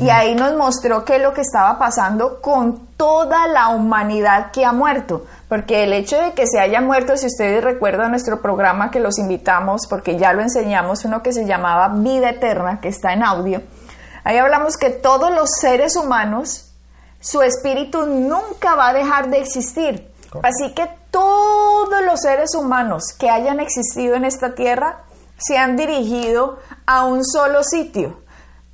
Y 0.00 0.10
ahí 0.10 0.36
nos 0.36 0.56
mostró 0.56 1.04
qué 1.04 1.16
es 1.16 1.22
lo 1.22 1.34
que 1.34 1.40
estaba 1.40 1.76
pasando 1.76 2.40
con 2.40 2.86
toda 2.96 3.48
la 3.48 3.70
humanidad 3.70 4.52
que 4.52 4.64
ha 4.64 4.72
muerto. 4.72 5.26
Porque 5.48 5.82
el 5.82 5.92
hecho 5.92 6.16
de 6.22 6.32
que 6.34 6.46
se 6.46 6.60
haya 6.60 6.80
muerto, 6.80 7.16
si 7.16 7.26
ustedes 7.26 7.64
recuerdan 7.64 8.10
nuestro 8.10 8.40
programa 8.40 8.92
que 8.92 9.00
los 9.00 9.18
invitamos, 9.18 9.88
porque 9.88 10.16
ya 10.16 10.32
lo 10.34 10.40
enseñamos, 10.40 11.04
uno 11.04 11.22
que 11.22 11.32
se 11.32 11.46
llamaba 11.46 11.88
Vida 11.88 12.30
Eterna, 12.30 12.80
que 12.80 12.88
está 12.88 13.12
en 13.12 13.24
audio, 13.24 13.60
ahí 14.22 14.38
hablamos 14.38 14.76
que 14.76 14.90
todos 14.90 15.32
los 15.32 15.50
seres 15.60 15.96
humanos 15.96 16.71
su 17.22 17.40
espíritu 17.40 18.04
nunca 18.04 18.74
va 18.74 18.88
a 18.88 18.92
dejar 18.92 19.30
de 19.30 19.38
existir. 19.38 20.12
Así 20.42 20.74
que 20.74 20.88
todos 21.10 22.02
los 22.04 22.20
seres 22.20 22.54
humanos 22.54 23.04
que 23.18 23.30
hayan 23.30 23.60
existido 23.60 24.16
en 24.16 24.24
esta 24.24 24.54
tierra 24.54 25.04
se 25.38 25.56
han 25.56 25.76
dirigido 25.76 26.58
a 26.84 27.04
un 27.04 27.24
solo 27.24 27.62
sitio, 27.62 28.20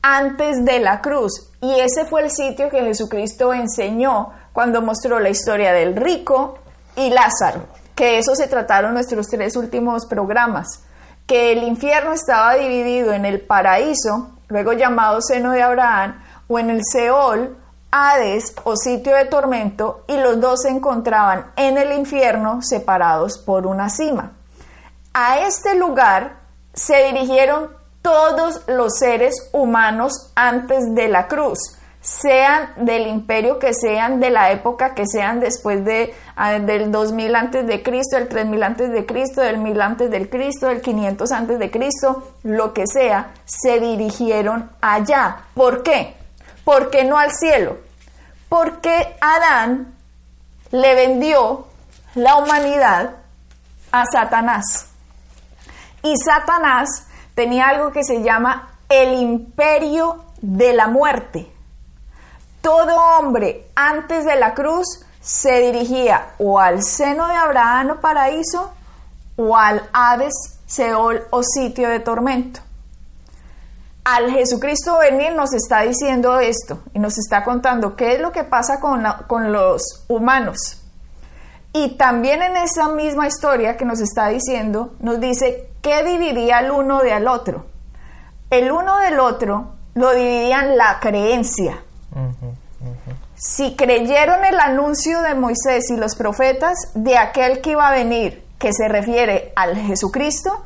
antes 0.02 0.64
de 0.64 0.80
la 0.80 1.00
cruz. 1.00 1.50
Y 1.60 1.78
ese 1.78 2.04
fue 2.04 2.22
el 2.22 2.30
sitio 2.30 2.70
que 2.70 2.80
Jesucristo 2.80 3.52
enseñó 3.52 4.30
cuando 4.52 4.80
mostró 4.80 5.20
la 5.20 5.28
historia 5.28 5.72
del 5.72 5.94
rico 5.94 6.58
y 6.96 7.10
Lázaro, 7.10 7.66
que 7.94 8.18
eso 8.18 8.34
se 8.34 8.48
trataron 8.48 8.94
nuestros 8.94 9.26
tres 9.26 9.56
últimos 9.56 10.06
programas, 10.06 10.84
que 11.26 11.52
el 11.52 11.64
infierno 11.64 12.12
estaba 12.12 12.54
dividido 12.54 13.12
en 13.12 13.26
el 13.26 13.40
paraíso, 13.40 14.30
luego 14.48 14.72
llamado 14.72 15.20
seno 15.20 15.52
de 15.52 15.62
Abraham, 15.62 16.22
o 16.48 16.58
en 16.58 16.70
el 16.70 16.80
Seol, 16.90 17.56
Hades 17.90 18.54
o 18.64 18.76
sitio 18.76 19.14
de 19.14 19.24
tormento 19.24 20.04
y 20.06 20.16
los 20.16 20.40
dos 20.40 20.62
se 20.62 20.68
encontraban 20.68 21.52
en 21.56 21.78
el 21.78 21.92
infierno 21.92 22.60
separados 22.62 23.38
por 23.38 23.66
una 23.66 23.88
cima. 23.88 24.32
A 25.14 25.40
este 25.40 25.74
lugar 25.74 26.36
se 26.74 27.04
dirigieron 27.06 27.70
todos 28.02 28.62
los 28.68 28.98
seres 28.98 29.50
humanos 29.52 30.32
antes 30.34 30.94
de 30.94 31.08
la 31.08 31.28
cruz, 31.28 31.58
sean 32.00 32.70
del 32.76 33.06
imperio 33.06 33.58
que 33.58 33.74
sean, 33.74 34.20
de 34.20 34.30
la 34.30 34.52
época 34.52 34.94
que 34.94 35.04
sean 35.06 35.40
después 35.40 35.84
de, 35.84 36.14
del 36.60 36.92
2000 36.92 37.34
antes 37.34 37.66
de 37.66 37.82
Cristo, 37.82 38.16
el 38.16 38.28
3000 38.28 38.62
antes 38.62 38.92
de 38.92 39.06
Cristo, 39.06 39.40
del 39.40 39.58
1000 39.58 39.80
antes 39.80 40.10
del 40.10 40.30
Cristo, 40.30 40.68
del 40.68 40.80
500 40.80 41.32
antes 41.32 41.58
de 41.58 41.70
Cristo, 41.70 42.22
lo 42.42 42.72
que 42.72 42.86
sea, 42.86 43.32
se 43.44 43.80
dirigieron 43.80 44.70
allá. 44.80 45.38
¿Por 45.54 45.82
qué? 45.82 46.17
¿Por 46.68 46.90
qué 46.90 47.02
no 47.02 47.16
al 47.16 47.32
cielo? 47.32 47.78
Porque 48.50 49.16
Adán 49.22 49.94
le 50.70 50.94
vendió 50.94 51.66
la 52.14 52.36
humanidad 52.36 53.12
a 53.90 54.04
Satanás. 54.04 54.88
Y 56.02 56.14
Satanás 56.18 57.06
tenía 57.34 57.68
algo 57.68 57.90
que 57.90 58.04
se 58.04 58.22
llama 58.22 58.68
el 58.90 59.14
imperio 59.14 60.26
de 60.42 60.74
la 60.74 60.88
muerte. 60.88 61.50
Todo 62.60 63.16
hombre 63.16 63.70
antes 63.74 64.26
de 64.26 64.36
la 64.36 64.52
cruz 64.52 65.06
se 65.22 65.60
dirigía 65.72 66.32
o 66.36 66.60
al 66.60 66.82
seno 66.82 67.28
de 67.28 67.34
Abraham 67.34 67.92
o 67.92 68.00
paraíso 68.02 68.74
o 69.36 69.56
al 69.56 69.88
Hades, 69.94 70.34
Seol 70.66 71.28
o 71.30 71.42
sitio 71.42 71.88
de 71.88 72.00
tormento. 72.00 72.60
Al 74.14 74.30
Jesucristo 74.30 74.98
venir 74.98 75.34
nos 75.34 75.52
está 75.52 75.82
diciendo 75.82 76.40
esto 76.40 76.80
y 76.94 76.98
nos 76.98 77.18
está 77.18 77.44
contando 77.44 77.94
qué 77.94 78.14
es 78.14 78.20
lo 78.20 78.32
que 78.32 78.42
pasa 78.42 78.80
con, 78.80 79.04
con 79.26 79.52
los 79.52 80.04
humanos. 80.08 80.82
Y 81.74 81.96
también 81.96 82.42
en 82.42 82.56
esa 82.56 82.88
misma 82.88 83.26
historia 83.26 83.76
que 83.76 83.84
nos 83.84 84.00
está 84.00 84.28
diciendo, 84.28 84.94
nos 85.00 85.20
dice 85.20 85.70
qué 85.82 86.02
dividiría 86.04 86.60
el 86.60 86.70
uno 86.70 87.02
del 87.02 87.28
otro. 87.28 87.66
El 88.48 88.72
uno 88.72 88.96
del 88.96 89.20
otro 89.20 89.74
lo 89.94 90.14
dividían 90.14 90.78
la 90.78 91.00
creencia. 91.00 91.82
Si 93.36 93.76
creyeron 93.76 94.42
el 94.46 94.58
anuncio 94.58 95.20
de 95.20 95.34
Moisés 95.34 95.90
y 95.90 95.96
los 95.98 96.16
profetas 96.16 96.78
de 96.94 97.18
aquel 97.18 97.60
que 97.60 97.72
iba 97.72 97.86
a 97.86 97.92
venir, 97.92 98.42
que 98.58 98.72
se 98.72 98.88
refiere 98.88 99.52
al 99.54 99.76
Jesucristo, 99.76 100.64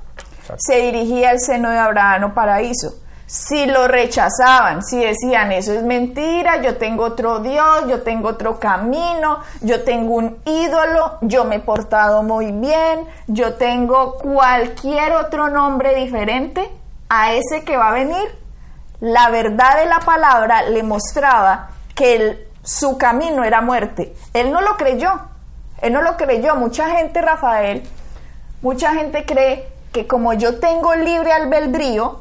se 0.57 0.77
dirigía 0.77 1.31
al 1.31 1.41
seno 1.41 1.71
de 1.71 1.79
Abraham 1.79 2.31
o 2.31 2.35
paraíso 2.35 3.02
si 3.33 3.65
lo 3.65 3.89
rechazaban, 3.89 4.83
si 4.83 4.99
decían 4.99 5.53
eso 5.53 5.73
es 5.73 5.83
mentira, 5.83 6.61
yo 6.61 6.77
tengo 6.77 7.05
otro 7.05 7.39
Dios, 7.39 7.87
yo 7.89 8.03
tengo 8.03 8.29
otro 8.29 8.61
camino, 8.61 9.39
yo 9.63 9.85
tengo 9.85 10.17
un 10.17 10.37
ídolo, 10.45 11.17
yo 11.23 11.47
me 11.47 11.57
he 11.57 11.61
portado 11.61 12.23
muy 12.23 12.53
bien, 12.53 13.07
yo 13.29 13.55
tengo 13.55 14.19
cualquier 14.19 15.13
otro 15.13 15.49
nombre 15.49 15.95
diferente 15.95 16.71
a 17.09 17.33
ese 17.33 17.65
que 17.65 17.79
va 17.79 17.89
a 17.89 17.95
venir, 17.95 18.39
la 19.01 19.31
verdad 19.31 19.79
de 19.79 19.87
la 19.87 20.01
palabra 20.01 20.69
le 20.69 20.83
mostraba 20.83 21.71
que 21.95 22.51
su 22.63 22.99
camino 22.99 23.45
era 23.45 23.63
muerte. 23.63 24.15
Él 24.35 24.53
no 24.53 24.61
lo 24.61 24.77
creyó, 24.77 25.11
él 25.81 25.95
no 25.95 26.03
lo 26.03 26.19
creyó. 26.19 26.55
Mucha 26.57 26.91
gente, 26.91 27.23
Rafael, 27.23 27.83
mucha 28.61 28.93
gente 28.93 29.25
cree 29.25 29.73
que 29.91 30.07
como 30.07 30.35
yo 30.35 30.61
tengo 30.61 30.95
libre 30.95 31.33
albedrío, 31.33 32.21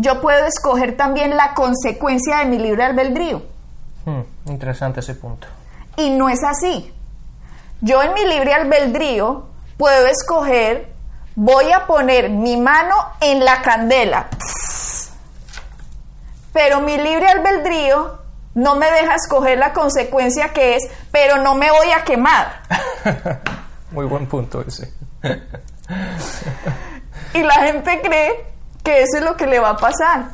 yo 0.00 0.20
puedo 0.20 0.46
escoger 0.46 0.96
también 0.96 1.36
la 1.36 1.54
consecuencia 1.54 2.38
de 2.38 2.46
mi 2.46 2.58
libre 2.58 2.84
albedrío. 2.84 3.42
Hmm, 4.04 4.22
interesante 4.46 5.00
ese 5.00 5.14
punto. 5.14 5.46
Y 5.96 6.10
no 6.10 6.28
es 6.28 6.42
así. 6.42 6.92
Yo 7.82 8.02
en 8.02 8.14
mi 8.14 8.24
libre 8.24 8.54
albedrío 8.54 9.46
puedo 9.76 10.06
escoger, 10.06 10.92
voy 11.34 11.70
a 11.72 11.86
poner 11.86 12.30
mi 12.30 12.56
mano 12.56 12.94
en 13.20 13.44
la 13.44 13.60
candela. 13.62 14.28
Pero 16.52 16.80
mi 16.80 16.96
libre 16.96 17.26
albedrío 17.28 18.20
no 18.54 18.76
me 18.76 18.90
deja 18.90 19.14
escoger 19.14 19.58
la 19.58 19.72
consecuencia 19.72 20.48
que 20.52 20.76
es, 20.76 20.82
pero 21.12 21.38
no 21.38 21.54
me 21.54 21.70
voy 21.70 21.92
a 21.92 22.04
quemar. 22.04 22.62
Muy 23.92 24.06
buen 24.06 24.26
punto 24.26 24.62
ese. 24.66 24.92
y 27.34 27.42
la 27.42 27.54
gente 27.54 28.00
cree 28.02 28.50
que 28.82 29.02
eso 29.02 29.18
es 29.18 29.22
lo 29.22 29.36
que 29.36 29.46
le 29.46 29.60
va 29.60 29.70
a 29.70 29.76
pasar. 29.76 30.30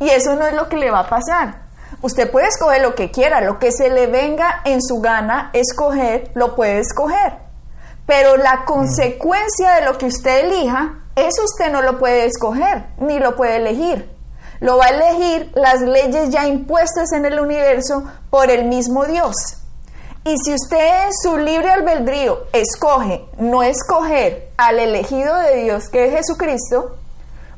Y 0.00 0.10
eso 0.10 0.34
no 0.34 0.46
es 0.46 0.54
lo 0.54 0.68
que 0.68 0.76
le 0.76 0.90
va 0.90 1.00
a 1.00 1.08
pasar. 1.08 1.64
Usted 2.02 2.30
puede 2.30 2.48
escoger 2.48 2.82
lo 2.82 2.94
que 2.94 3.10
quiera, 3.10 3.40
lo 3.40 3.58
que 3.58 3.72
se 3.72 3.88
le 3.88 4.06
venga 4.06 4.60
en 4.64 4.82
su 4.82 5.00
gana 5.00 5.50
escoger, 5.52 6.30
lo 6.34 6.54
puede 6.54 6.80
escoger. 6.80 7.38
Pero 8.06 8.36
la 8.36 8.64
consecuencia 8.66 9.72
de 9.76 9.86
lo 9.86 9.96
que 9.96 10.06
usted 10.06 10.46
elija, 10.46 11.00
eso 11.16 11.44
usted 11.44 11.72
no 11.72 11.80
lo 11.80 11.98
puede 11.98 12.26
escoger, 12.26 12.86
ni 12.98 13.18
lo 13.18 13.36
puede 13.36 13.56
elegir. 13.56 14.10
Lo 14.60 14.76
va 14.76 14.86
a 14.86 14.88
elegir 14.90 15.50
las 15.54 15.80
leyes 15.80 16.30
ya 16.30 16.46
impuestas 16.46 17.12
en 17.12 17.24
el 17.24 17.40
universo 17.40 18.04
por 18.30 18.50
el 18.50 18.66
mismo 18.66 19.06
Dios. 19.06 19.34
Y 20.24 20.36
si 20.44 20.54
usted 20.54 21.06
en 21.06 21.12
su 21.22 21.36
libre 21.36 21.70
albedrío 21.70 22.44
escoge 22.52 23.26
no 23.38 23.62
escoger 23.62 24.50
al 24.56 24.78
elegido 24.78 25.36
de 25.36 25.64
Dios, 25.64 25.88
que 25.90 26.06
es 26.06 26.14
Jesucristo, 26.14 26.96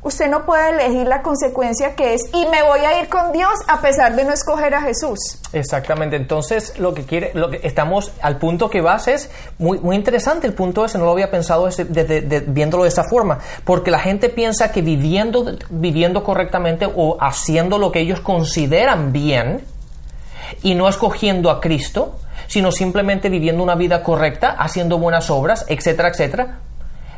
Usted 0.01 0.29
no 0.29 0.45
puede 0.45 0.69
elegir 0.69 1.07
la 1.07 1.21
consecuencia 1.21 1.95
que 1.95 2.13
es 2.13 2.21
y 2.33 2.45
me 2.47 2.63
voy 2.63 2.79
a 2.79 3.01
ir 3.01 3.09
con 3.09 3.31
Dios 3.31 3.53
a 3.67 3.81
pesar 3.81 4.15
de 4.15 4.23
no 4.23 4.31
escoger 4.31 4.73
a 4.75 4.81
Jesús. 4.81 5.19
Exactamente. 5.53 6.15
Entonces, 6.15 6.77
lo 6.79 6.93
que 6.93 7.05
quiere, 7.05 7.31
lo 7.33 7.49
que 7.49 7.61
estamos 7.63 8.11
al 8.21 8.37
punto 8.37 8.69
que 8.69 8.81
vas 8.81 9.07
es 9.07 9.29
muy, 9.57 9.79
muy 9.79 9.95
interesante 9.95 10.47
el 10.47 10.53
punto 10.53 10.85
ese, 10.85 10.97
no 10.97 11.05
lo 11.05 11.11
había 11.11 11.31
pensado 11.31 11.67
viéndolo 12.47 12.83
de 12.83 12.89
esa 12.89 13.03
forma, 13.03 13.39
porque 13.63 13.91
la 13.91 13.99
gente 13.99 14.29
piensa 14.29 14.71
que 14.71 14.81
viviendo, 14.81 15.57
viviendo 15.69 16.23
correctamente 16.23 16.87
o 16.93 17.17
haciendo 17.19 17.77
lo 17.77 17.91
que 17.91 17.99
ellos 17.99 18.19
consideran 18.21 19.11
bien 19.11 19.65
y 20.61 20.75
no 20.75 20.87
escogiendo 20.87 21.49
a 21.49 21.59
Cristo, 21.59 22.19
sino 22.47 22.71
simplemente 22.71 23.29
viviendo 23.29 23.63
una 23.63 23.75
vida 23.75 24.03
correcta, 24.03 24.55
haciendo 24.57 24.97
buenas 24.97 25.29
obras, 25.29 25.65
etcétera, 25.67 26.09
etcétera, 26.09 26.59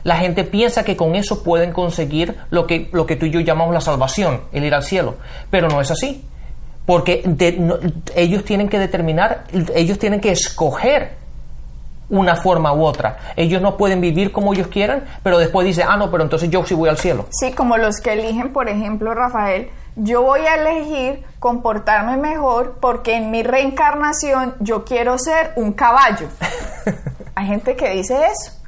la 0.03 0.17
gente 0.17 0.43
piensa 0.43 0.83
que 0.83 0.95
con 0.95 1.15
eso 1.15 1.43
pueden 1.43 1.71
conseguir 1.71 2.37
lo 2.49 2.67
que, 2.67 2.89
lo 2.91 3.05
que 3.05 3.15
tú 3.15 3.25
y 3.25 3.31
yo 3.31 3.39
llamamos 3.39 3.73
la 3.73 3.81
salvación, 3.81 4.41
el 4.51 4.63
ir 4.63 4.73
al 4.73 4.83
cielo. 4.83 5.15
Pero 5.49 5.67
no 5.67 5.81
es 5.81 5.91
así. 5.91 6.25
Porque 6.85 7.23
ellos 8.15 8.43
tienen 8.43 8.67
que 8.67 8.79
determinar, 8.79 9.43
ellos 9.75 9.99
tienen 9.99 10.19
que 10.19 10.31
escoger 10.31 11.19
una 12.09 12.35
forma 12.35 12.73
u 12.73 12.83
otra. 12.83 13.17
Ellos 13.35 13.61
no 13.61 13.77
pueden 13.77 14.01
vivir 14.01 14.31
como 14.31 14.53
ellos 14.53 14.67
quieran, 14.67 15.03
pero 15.21 15.37
después 15.37 15.67
dice, 15.67 15.83
ah, 15.87 15.97
no, 15.97 16.09
pero 16.09 16.23
entonces 16.23 16.49
yo 16.49 16.65
sí 16.65 16.73
voy 16.73 16.89
al 16.89 16.97
cielo. 16.97 17.27
Sí, 17.29 17.51
como 17.51 17.77
los 17.77 17.97
que 17.97 18.13
eligen, 18.13 18.51
por 18.51 18.69
ejemplo, 18.69 19.13
Rafael, 19.13 19.69
yo 19.95 20.23
voy 20.23 20.41
a 20.41 20.55
elegir 20.55 21.23
comportarme 21.39 22.17
mejor 22.17 22.77
porque 22.81 23.15
en 23.15 23.29
mi 23.29 23.43
reencarnación 23.43 24.55
yo 24.59 24.83
quiero 24.83 25.19
ser 25.19 25.51
un 25.57 25.73
caballo. 25.73 26.27
Hay 27.35 27.45
gente 27.45 27.75
que 27.75 27.91
dice 27.91 28.15
eso 28.25 28.58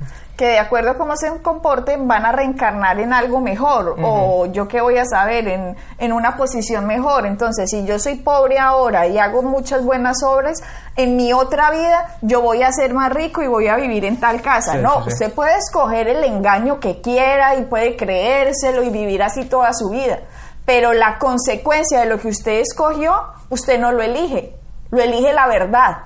que 0.42 0.48
de 0.48 0.58
acuerdo 0.58 0.90
a 0.90 0.94
cómo 0.96 1.16
se 1.18 1.30
comporten 1.44 2.08
van 2.08 2.26
a 2.26 2.32
reencarnar 2.32 3.00
en 3.00 3.14
algo 3.14 3.42
mejor 3.42 3.96
o 4.02 4.48
yo 4.48 4.68
qué 4.68 4.82
voy 4.82 4.98
a 4.98 5.06
saber 5.06 5.48
en, 5.48 5.78
en, 6.00 6.14
una 6.14 6.36
posición 6.36 6.88
mejor. 6.88 7.28
Entonces, 7.28 7.70
si 7.70 7.86
yo 7.86 8.00
soy 8.00 8.16
pobre 8.16 8.58
ahora 8.58 9.06
y 9.06 9.20
hago 9.20 9.44
muchas 9.44 9.86
buenas 9.86 10.24
obras, 10.24 10.64
en 10.96 11.16
mi 11.16 11.32
otra 11.32 11.70
vida 11.70 12.18
yo 12.24 12.42
voy 12.42 12.64
a 12.64 12.72
ser 12.72 12.92
más 12.92 13.14
rico 13.14 13.44
y 13.44 13.48
voy 13.48 13.68
a 13.68 13.76
vivir 13.76 14.04
en 14.04 14.20
tal 14.20 14.42
casa. 14.42 14.78
no, 14.78 15.04
usted 15.06 15.32
puede 15.32 15.56
escoger 15.58 16.08
el 16.08 16.24
engaño 16.24 16.80
que 16.80 17.02
quiera 17.02 17.54
y 17.54 17.66
puede 17.66 17.96
creérselo 17.96 18.82
y 18.82 18.90
vivir 18.90 19.22
así 19.22 19.46
toda 19.46 19.72
su 19.76 19.92
vida. 19.92 20.22
Pero 20.66 20.94
la 20.94 21.20
consecuencia 21.20 22.00
de 22.00 22.08
lo 22.08 22.20
que 22.20 22.30
usted 22.30 22.62
escogió, 22.62 23.14
usted 23.52 23.80
no 23.80 23.92
lo 23.92 24.02
elige, 24.02 24.56
lo 24.90 25.04
elige 25.04 25.34
la 25.34 25.46
verdad. 25.46 25.98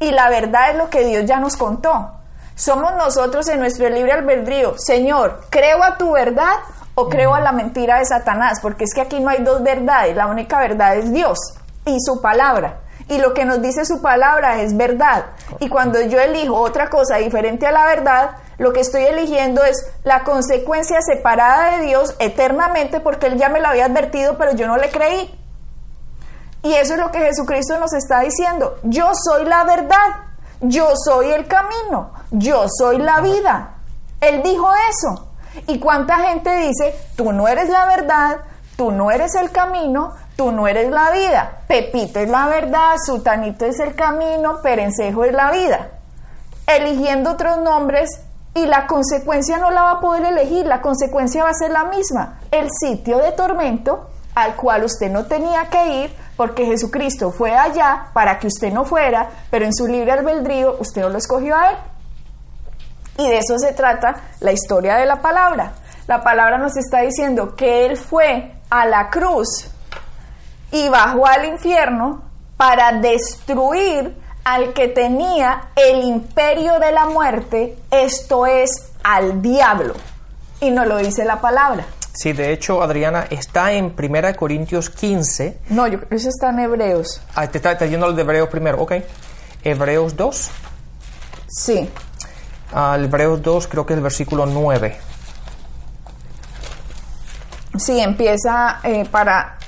Y 0.00 0.12
la 0.12 0.30
verdad 0.30 0.70
es 0.70 0.76
lo 0.78 0.88
que 0.88 1.04
Dios 1.04 1.26
ya 1.26 1.40
nos 1.40 1.58
contó. 1.58 2.21
Somos 2.54 2.94
nosotros 2.94 3.48
en 3.48 3.60
nuestro 3.60 3.88
libre 3.88 4.12
albedrío. 4.12 4.74
Señor, 4.78 5.42
¿creo 5.50 5.82
a 5.82 5.96
tu 5.96 6.12
verdad 6.12 6.54
o 6.94 7.08
creo 7.08 7.34
a 7.34 7.40
la 7.40 7.52
mentira 7.52 7.98
de 7.98 8.04
Satanás? 8.04 8.58
Porque 8.60 8.84
es 8.84 8.94
que 8.94 9.00
aquí 9.00 9.20
no 9.20 9.30
hay 9.30 9.42
dos 9.42 9.62
verdades. 9.62 10.14
La 10.14 10.26
única 10.26 10.58
verdad 10.58 10.96
es 10.96 11.12
Dios 11.12 11.38
y 11.84 11.98
su 12.00 12.20
palabra. 12.20 12.80
Y 13.08 13.18
lo 13.18 13.34
que 13.34 13.44
nos 13.44 13.60
dice 13.60 13.84
su 13.84 14.00
palabra 14.00 14.62
es 14.62 14.76
verdad. 14.76 15.26
Y 15.60 15.68
cuando 15.68 16.00
yo 16.02 16.20
elijo 16.20 16.54
otra 16.56 16.88
cosa 16.88 17.16
diferente 17.16 17.66
a 17.66 17.72
la 17.72 17.86
verdad, 17.86 18.30
lo 18.58 18.72
que 18.72 18.80
estoy 18.80 19.02
eligiendo 19.02 19.64
es 19.64 19.90
la 20.04 20.22
consecuencia 20.22 21.00
separada 21.02 21.76
de 21.76 21.86
Dios 21.86 22.14
eternamente 22.20 23.00
porque 23.00 23.26
Él 23.26 23.38
ya 23.38 23.48
me 23.48 23.60
lo 23.60 23.68
había 23.68 23.86
advertido, 23.86 24.38
pero 24.38 24.52
yo 24.52 24.66
no 24.66 24.76
le 24.76 24.90
creí. 24.90 25.38
Y 26.62 26.74
eso 26.74 26.94
es 26.94 27.00
lo 27.00 27.10
que 27.10 27.18
Jesucristo 27.18 27.78
nos 27.78 27.92
está 27.92 28.20
diciendo. 28.20 28.78
Yo 28.84 29.10
soy 29.14 29.44
la 29.46 29.64
verdad. 29.64 30.31
Yo 30.62 30.90
soy 30.94 31.32
el 31.32 31.48
camino, 31.48 32.12
yo 32.30 32.66
soy 32.68 32.98
la 32.98 33.20
vida. 33.20 33.74
Él 34.20 34.42
dijo 34.44 34.70
eso. 34.90 35.28
¿Y 35.66 35.80
cuánta 35.80 36.18
gente 36.18 36.54
dice, 36.56 36.94
tú 37.16 37.32
no 37.32 37.48
eres 37.48 37.68
la 37.68 37.84
verdad, 37.86 38.36
tú 38.76 38.92
no 38.92 39.10
eres 39.10 39.34
el 39.34 39.50
camino, 39.50 40.14
tú 40.36 40.52
no 40.52 40.68
eres 40.68 40.88
la 40.90 41.10
vida? 41.10 41.62
Pepito 41.66 42.20
es 42.20 42.28
la 42.28 42.46
verdad, 42.46 42.94
Sutanito 43.04 43.66
es 43.66 43.80
el 43.80 43.96
camino, 43.96 44.62
Perencejo 44.62 45.24
es 45.24 45.32
la 45.32 45.50
vida. 45.50 45.90
Eligiendo 46.68 47.32
otros 47.32 47.58
nombres 47.58 48.08
y 48.54 48.64
la 48.66 48.86
consecuencia 48.86 49.58
no 49.58 49.72
la 49.72 49.82
va 49.82 49.90
a 49.90 50.00
poder 50.00 50.24
elegir, 50.26 50.64
la 50.66 50.80
consecuencia 50.80 51.42
va 51.42 51.50
a 51.50 51.54
ser 51.54 51.72
la 51.72 51.84
misma, 51.86 52.38
el 52.52 52.68
sitio 52.70 53.18
de 53.18 53.32
tormento 53.32 54.11
al 54.34 54.56
cual 54.56 54.84
usted 54.84 55.10
no 55.10 55.26
tenía 55.26 55.66
que 55.68 56.04
ir 56.04 56.16
porque 56.36 56.66
Jesucristo 56.66 57.30
fue 57.30 57.54
allá 57.54 58.06
para 58.12 58.38
que 58.38 58.46
usted 58.46 58.72
no 58.72 58.84
fuera, 58.84 59.28
pero 59.50 59.64
en 59.64 59.74
su 59.74 59.86
libre 59.86 60.12
albedrío 60.12 60.76
usted 60.80 61.02
no 61.02 61.10
lo 61.10 61.18
escogió 61.18 61.56
a 61.56 61.70
él. 61.70 61.76
Y 63.18 63.28
de 63.28 63.38
eso 63.38 63.58
se 63.58 63.72
trata 63.72 64.16
la 64.40 64.52
historia 64.52 64.96
de 64.96 65.06
la 65.06 65.20
palabra. 65.20 65.74
La 66.06 66.22
palabra 66.22 66.58
nos 66.58 66.76
está 66.76 67.00
diciendo 67.00 67.54
que 67.54 67.86
él 67.86 67.96
fue 67.96 68.54
a 68.70 68.86
la 68.86 69.10
cruz 69.10 69.68
y 70.72 70.88
bajó 70.88 71.26
al 71.26 71.44
infierno 71.44 72.22
para 72.56 72.92
destruir 72.92 74.16
al 74.44 74.72
que 74.72 74.88
tenía 74.88 75.68
el 75.76 76.02
imperio 76.02 76.78
de 76.80 76.90
la 76.90 77.06
muerte, 77.06 77.76
esto 77.90 78.46
es 78.46 78.90
al 79.04 79.42
diablo. 79.42 79.94
Y 80.60 80.70
no 80.70 80.84
lo 80.84 80.96
dice 80.96 81.24
la 81.24 81.40
palabra. 81.40 81.84
Sí, 82.14 82.32
de 82.32 82.52
hecho, 82.52 82.82
Adriana, 82.82 83.26
está 83.30 83.72
en 83.72 83.94
1 83.98 84.36
Corintios 84.36 84.90
15. 84.90 85.58
No, 85.70 85.86
yo 85.86 85.98
creo 85.98 86.08
que 86.10 86.16
eso 86.16 86.28
está 86.28 86.50
en 86.50 86.58
Hebreos. 86.58 87.22
Ah, 87.34 87.46
te 87.48 87.58
está, 87.58 87.74
yendo 87.86 88.06
al 88.06 88.14
de 88.14 88.22
Hebreos 88.22 88.48
primero, 88.50 88.82
ok. 88.82 88.92
Hebreos 89.64 90.14
2. 90.16 90.50
Sí. 91.48 91.88
Al 92.72 93.04
Hebreos 93.04 93.40
2 93.40 93.66
creo 93.66 93.86
que 93.86 93.94
es 93.94 93.96
el 93.96 94.02
versículo 94.02 94.44
9. 94.44 94.96
Sí, 97.78 97.98
empieza 97.98 98.80
eh, 98.84 99.06
para... 99.10 99.58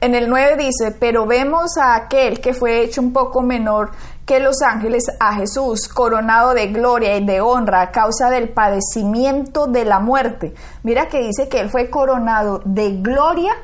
En 0.00 0.14
el 0.14 0.28
9 0.28 0.56
dice, 0.56 0.96
pero 0.98 1.26
vemos 1.26 1.76
a 1.78 1.94
aquel 1.94 2.40
que 2.40 2.52
fue 2.52 2.82
hecho 2.82 3.00
un 3.00 3.12
poco 3.12 3.40
menor 3.40 3.92
que 4.26 4.40
los 4.40 4.62
ángeles, 4.62 5.04
a 5.20 5.34
Jesús, 5.34 5.88
coronado 5.88 6.54
de 6.54 6.68
gloria 6.68 7.16
y 7.16 7.24
de 7.24 7.40
honra 7.40 7.82
a 7.82 7.90
causa 7.90 8.30
del 8.30 8.48
padecimiento 8.48 9.66
de 9.66 9.84
la 9.84 10.00
muerte. 10.00 10.54
Mira 10.82 11.08
que 11.08 11.18
dice 11.18 11.48
que 11.48 11.60
él 11.60 11.70
fue 11.70 11.90
coronado 11.90 12.62
de 12.64 12.96
gloria 13.02 13.54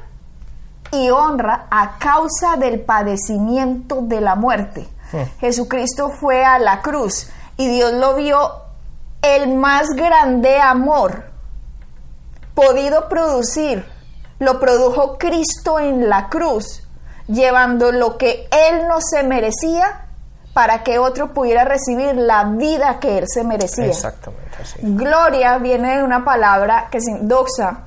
y 0.92 1.08
honra 1.10 1.66
a 1.70 1.98
causa 1.98 2.56
del 2.58 2.80
padecimiento 2.80 4.00
de 4.02 4.20
la 4.20 4.34
muerte. 4.34 4.86
Jesucristo 5.40 6.10
fue 6.10 6.44
a 6.44 6.58
la 6.58 6.82
cruz 6.82 7.30
y 7.56 7.66
Dios 7.66 7.92
lo 7.94 8.14
vio 8.14 8.52
el 9.22 9.54
más 9.56 9.88
grande 9.96 10.60
amor 10.60 11.24
podido 12.54 13.08
producir. 13.08 13.84
Lo 14.38 14.60
produjo 14.60 15.18
Cristo 15.18 15.78
en 15.78 16.08
la 16.08 16.28
cruz, 16.28 16.86
llevando 17.26 17.92
lo 17.92 18.16
que 18.16 18.48
Él 18.50 18.86
no 18.88 18.98
se 19.00 19.22
merecía 19.22 20.06
para 20.60 20.82
que 20.82 20.98
otro 20.98 21.32
pudiera 21.32 21.64
recibir 21.64 22.14
la 22.16 22.44
vida 22.44 22.98
que 23.00 23.16
Él 23.16 23.24
se 23.26 23.44
merecía. 23.44 23.86
Exactamente. 23.86 24.46
Gloria 24.82 25.56
viene 25.56 25.96
de 25.96 26.02
una 26.02 26.22
palabra 26.22 26.88
que 26.90 26.98
es 26.98 27.04
doxa, 27.22 27.84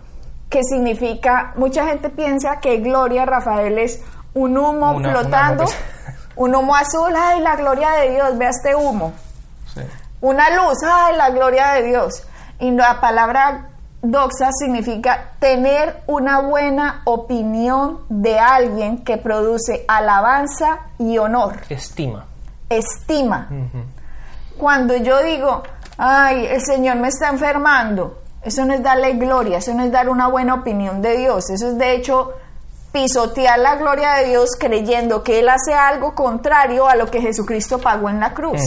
que 0.50 0.64
significa, 0.64 1.54
mucha 1.56 1.86
gente 1.86 2.10
piensa 2.10 2.60
que 2.60 2.78
gloria, 2.78 3.28
Rafael, 3.28 3.78
es 3.78 4.02
un 4.34 4.58
humo 4.58 5.00
flotando, 5.00 5.66
un 6.36 6.56
humo 6.56 6.76
azul, 6.76 7.14
ay, 7.16 7.42
la 7.42 7.56
gloria 7.58 7.92
de 7.92 8.10
Dios, 8.10 8.40
vea 8.40 8.50
este 8.50 8.74
humo. 8.74 9.14
Una 10.22 10.50
luz, 10.50 10.80
ay, 10.84 11.16
la 11.16 11.30
gloria 11.30 11.74
de 11.74 11.84
Dios. 11.84 12.24
Y 12.60 12.72
la 12.72 13.00
palabra 13.00 13.70
doxa 14.02 14.50
significa 14.52 15.34
tener 15.38 16.02
una 16.08 16.40
buena 16.40 17.04
opinión 17.06 18.00
de 18.10 18.40
alguien 18.40 19.04
que 19.04 19.18
produce 19.18 19.86
alabanza 19.88 20.88
y 20.98 21.20
honor. 21.20 21.58
Estima. 21.70 22.33
Estima. 22.78 23.48
Cuando 24.58 24.96
yo 24.98 25.22
digo, 25.24 25.64
ay, 25.98 26.46
el 26.46 26.62
Señor 26.64 26.98
me 26.98 27.08
está 27.08 27.30
enfermando, 27.30 28.22
eso 28.44 28.66
no 28.66 28.74
es 28.74 28.84
darle 28.84 29.14
gloria, 29.14 29.58
eso 29.58 29.74
no 29.74 29.84
es 29.84 29.92
dar 29.92 30.10
una 30.10 30.28
buena 30.28 30.56
opinión 30.56 31.02
de 31.02 31.18
Dios, 31.18 31.50
eso 31.50 31.70
es 31.70 31.78
de 31.78 31.94
hecho 31.94 32.34
pisotear 32.92 33.58
la 33.58 33.76
gloria 33.76 34.14
de 34.14 34.26
Dios 34.26 34.52
creyendo 34.60 35.24
que 35.24 35.40
Él 35.40 35.50
hace 35.50 35.74
algo 35.74 36.14
contrario 36.14 36.88
a 36.88 36.96
lo 36.96 37.08
que 37.08 37.22
Jesucristo 37.22 37.80
pagó 37.80 38.10
en 38.10 38.20
la 38.20 38.34
cruz. 38.34 38.62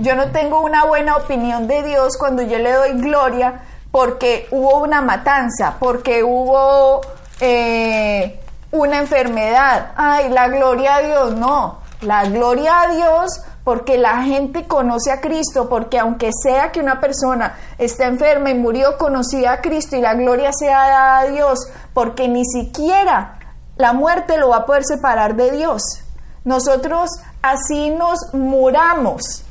Yo 0.00 0.14
no 0.14 0.30
tengo 0.30 0.60
una 0.60 0.84
buena 0.84 1.16
opinión 1.16 1.66
de 1.66 1.82
Dios 1.82 2.18
cuando 2.18 2.42
yo 2.42 2.58
le 2.58 2.72
doy 2.72 2.92
gloria 3.00 3.62
porque 3.90 4.46
hubo 4.50 4.78
una 4.78 5.00
matanza, 5.00 5.76
porque 5.78 6.22
hubo 6.22 7.00
eh, 7.40 8.40
una 8.72 8.98
enfermedad. 8.98 9.92
Ay, 9.96 10.28
la 10.28 10.48
gloria 10.48 10.96
a 10.96 11.00
Dios, 11.00 11.34
no. 11.36 11.78
La 12.04 12.24
gloria 12.24 12.82
a 12.82 12.88
Dios 12.88 13.42
porque 13.64 13.96
la 13.96 14.22
gente 14.22 14.66
conoce 14.68 15.10
a 15.10 15.20
Cristo, 15.20 15.68
porque 15.70 15.98
aunque 15.98 16.30
sea 16.42 16.70
que 16.70 16.80
una 16.80 17.00
persona 17.00 17.56
esté 17.78 18.04
enferma 18.04 18.50
y 18.50 18.54
murió, 18.54 18.98
conocía 18.98 19.52
a 19.52 19.60
Cristo 19.62 19.96
y 19.96 20.02
la 20.02 20.14
gloria 20.14 20.52
sea 20.52 21.18
a 21.18 21.26
Dios, 21.26 21.58
porque 21.94 22.28
ni 22.28 22.44
siquiera 22.44 23.38
la 23.76 23.94
muerte 23.94 24.36
lo 24.36 24.50
va 24.50 24.58
a 24.58 24.66
poder 24.66 24.84
separar 24.84 25.34
de 25.34 25.50
Dios. 25.50 25.82
Nosotros 26.44 27.08
así 27.40 27.88
nos 27.90 28.18
muramos, 28.34 29.44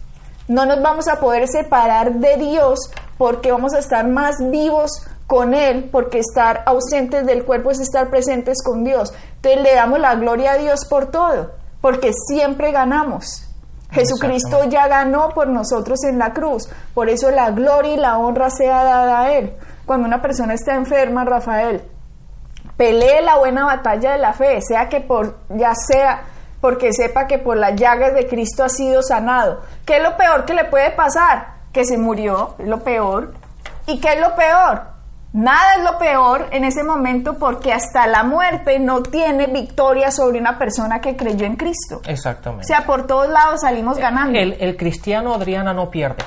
no 0.47 0.65
nos 0.65 0.81
vamos 0.81 1.07
a 1.07 1.19
poder 1.19 1.47
separar 1.47 2.13
de 2.13 2.37
Dios 2.37 2.91
porque 3.17 3.51
vamos 3.51 3.73
a 3.73 3.79
estar 3.79 4.07
más 4.07 4.35
vivos 4.51 4.91
con 5.25 5.55
Él, 5.55 5.89
porque 5.91 6.19
estar 6.19 6.63
ausentes 6.67 7.25
del 7.25 7.45
cuerpo 7.45 7.71
es 7.71 7.79
estar 7.79 8.09
presentes 8.11 8.61
con 8.61 8.83
Dios. 8.83 9.11
Entonces 9.37 9.61
le 9.63 9.73
damos 9.73 9.99
la 9.99 10.13
gloria 10.15 10.51
a 10.51 10.57
Dios 10.57 10.85
por 10.85 11.07
todo, 11.09 11.51
porque 11.83 12.13
siempre 12.13 12.71
ganamos. 12.71 13.45
Jesucristo 13.91 14.63
ya 14.69 14.87
ganó 14.87 15.33
por 15.33 15.49
nosotros 15.49 16.01
en 16.05 16.17
la 16.17 16.31
cruz. 16.31 16.69
Por 16.93 17.09
eso 17.09 17.29
la 17.29 17.51
gloria 17.51 17.93
y 17.93 17.97
la 17.97 18.17
honra 18.19 18.49
sea 18.49 18.85
dada 18.85 19.19
a 19.19 19.33
Él. 19.33 19.53
Cuando 19.85 20.07
una 20.07 20.21
persona 20.21 20.53
está 20.53 20.75
enferma, 20.75 21.25
Rafael, 21.25 21.83
pelee 22.77 23.21
la 23.21 23.35
buena 23.35 23.65
batalla 23.65 24.13
de 24.13 24.17
la 24.17 24.31
fe, 24.31 24.61
sea 24.61 24.87
que 24.87 25.01
por, 25.01 25.39
ya 25.49 25.73
sea 25.75 26.23
porque 26.61 26.93
sepa 26.93 27.27
que 27.27 27.37
por 27.37 27.57
las 27.57 27.75
llagas 27.75 28.13
de 28.13 28.27
Cristo 28.27 28.63
ha 28.63 28.69
sido 28.69 29.03
sanado. 29.03 29.59
¿Qué 29.85 29.97
es 29.97 30.03
lo 30.03 30.15
peor 30.15 30.45
que 30.45 30.53
le 30.53 30.63
puede 30.63 30.91
pasar? 30.91 31.55
Que 31.73 31.83
se 31.83 31.97
murió, 31.97 32.55
es 32.59 32.67
lo 32.67 32.79
peor. 32.79 33.33
¿Y 33.87 33.99
qué 33.99 34.13
es 34.13 34.21
lo 34.21 34.33
peor? 34.35 34.92
Nada 35.33 35.77
es 35.77 35.83
lo 35.83 35.97
peor 35.97 36.47
en 36.51 36.63
ese 36.63 36.83
momento 36.83 37.39
porque 37.39 37.73
hasta 37.73 38.05
la 38.05 38.23
muerte 38.23 38.77
no 38.77 39.01
tiene 39.01 39.47
victoria 39.47 40.11
sobre 40.11 40.39
una 40.39 40.59
persona 40.59 41.01
que 41.01 41.15
creyó 41.15 41.47
en 41.47 41.55
Cristo. 41.55 42.01
Exactamente. 42.05 42.65
O 42.65 42.67
sea, 42.67 42.85
por 42.85 43.07
todos 43.07 43.27
lados 43.29 43.61
salimos 43.61 43.97
ganando. 43.97 44.37
El, 44.37 44.53
el 44.59 44.77
cristiano, 44.77 45.33
Adriana, 45.33 45.73
no 45.73 45.89
pierde. 45.89 46.23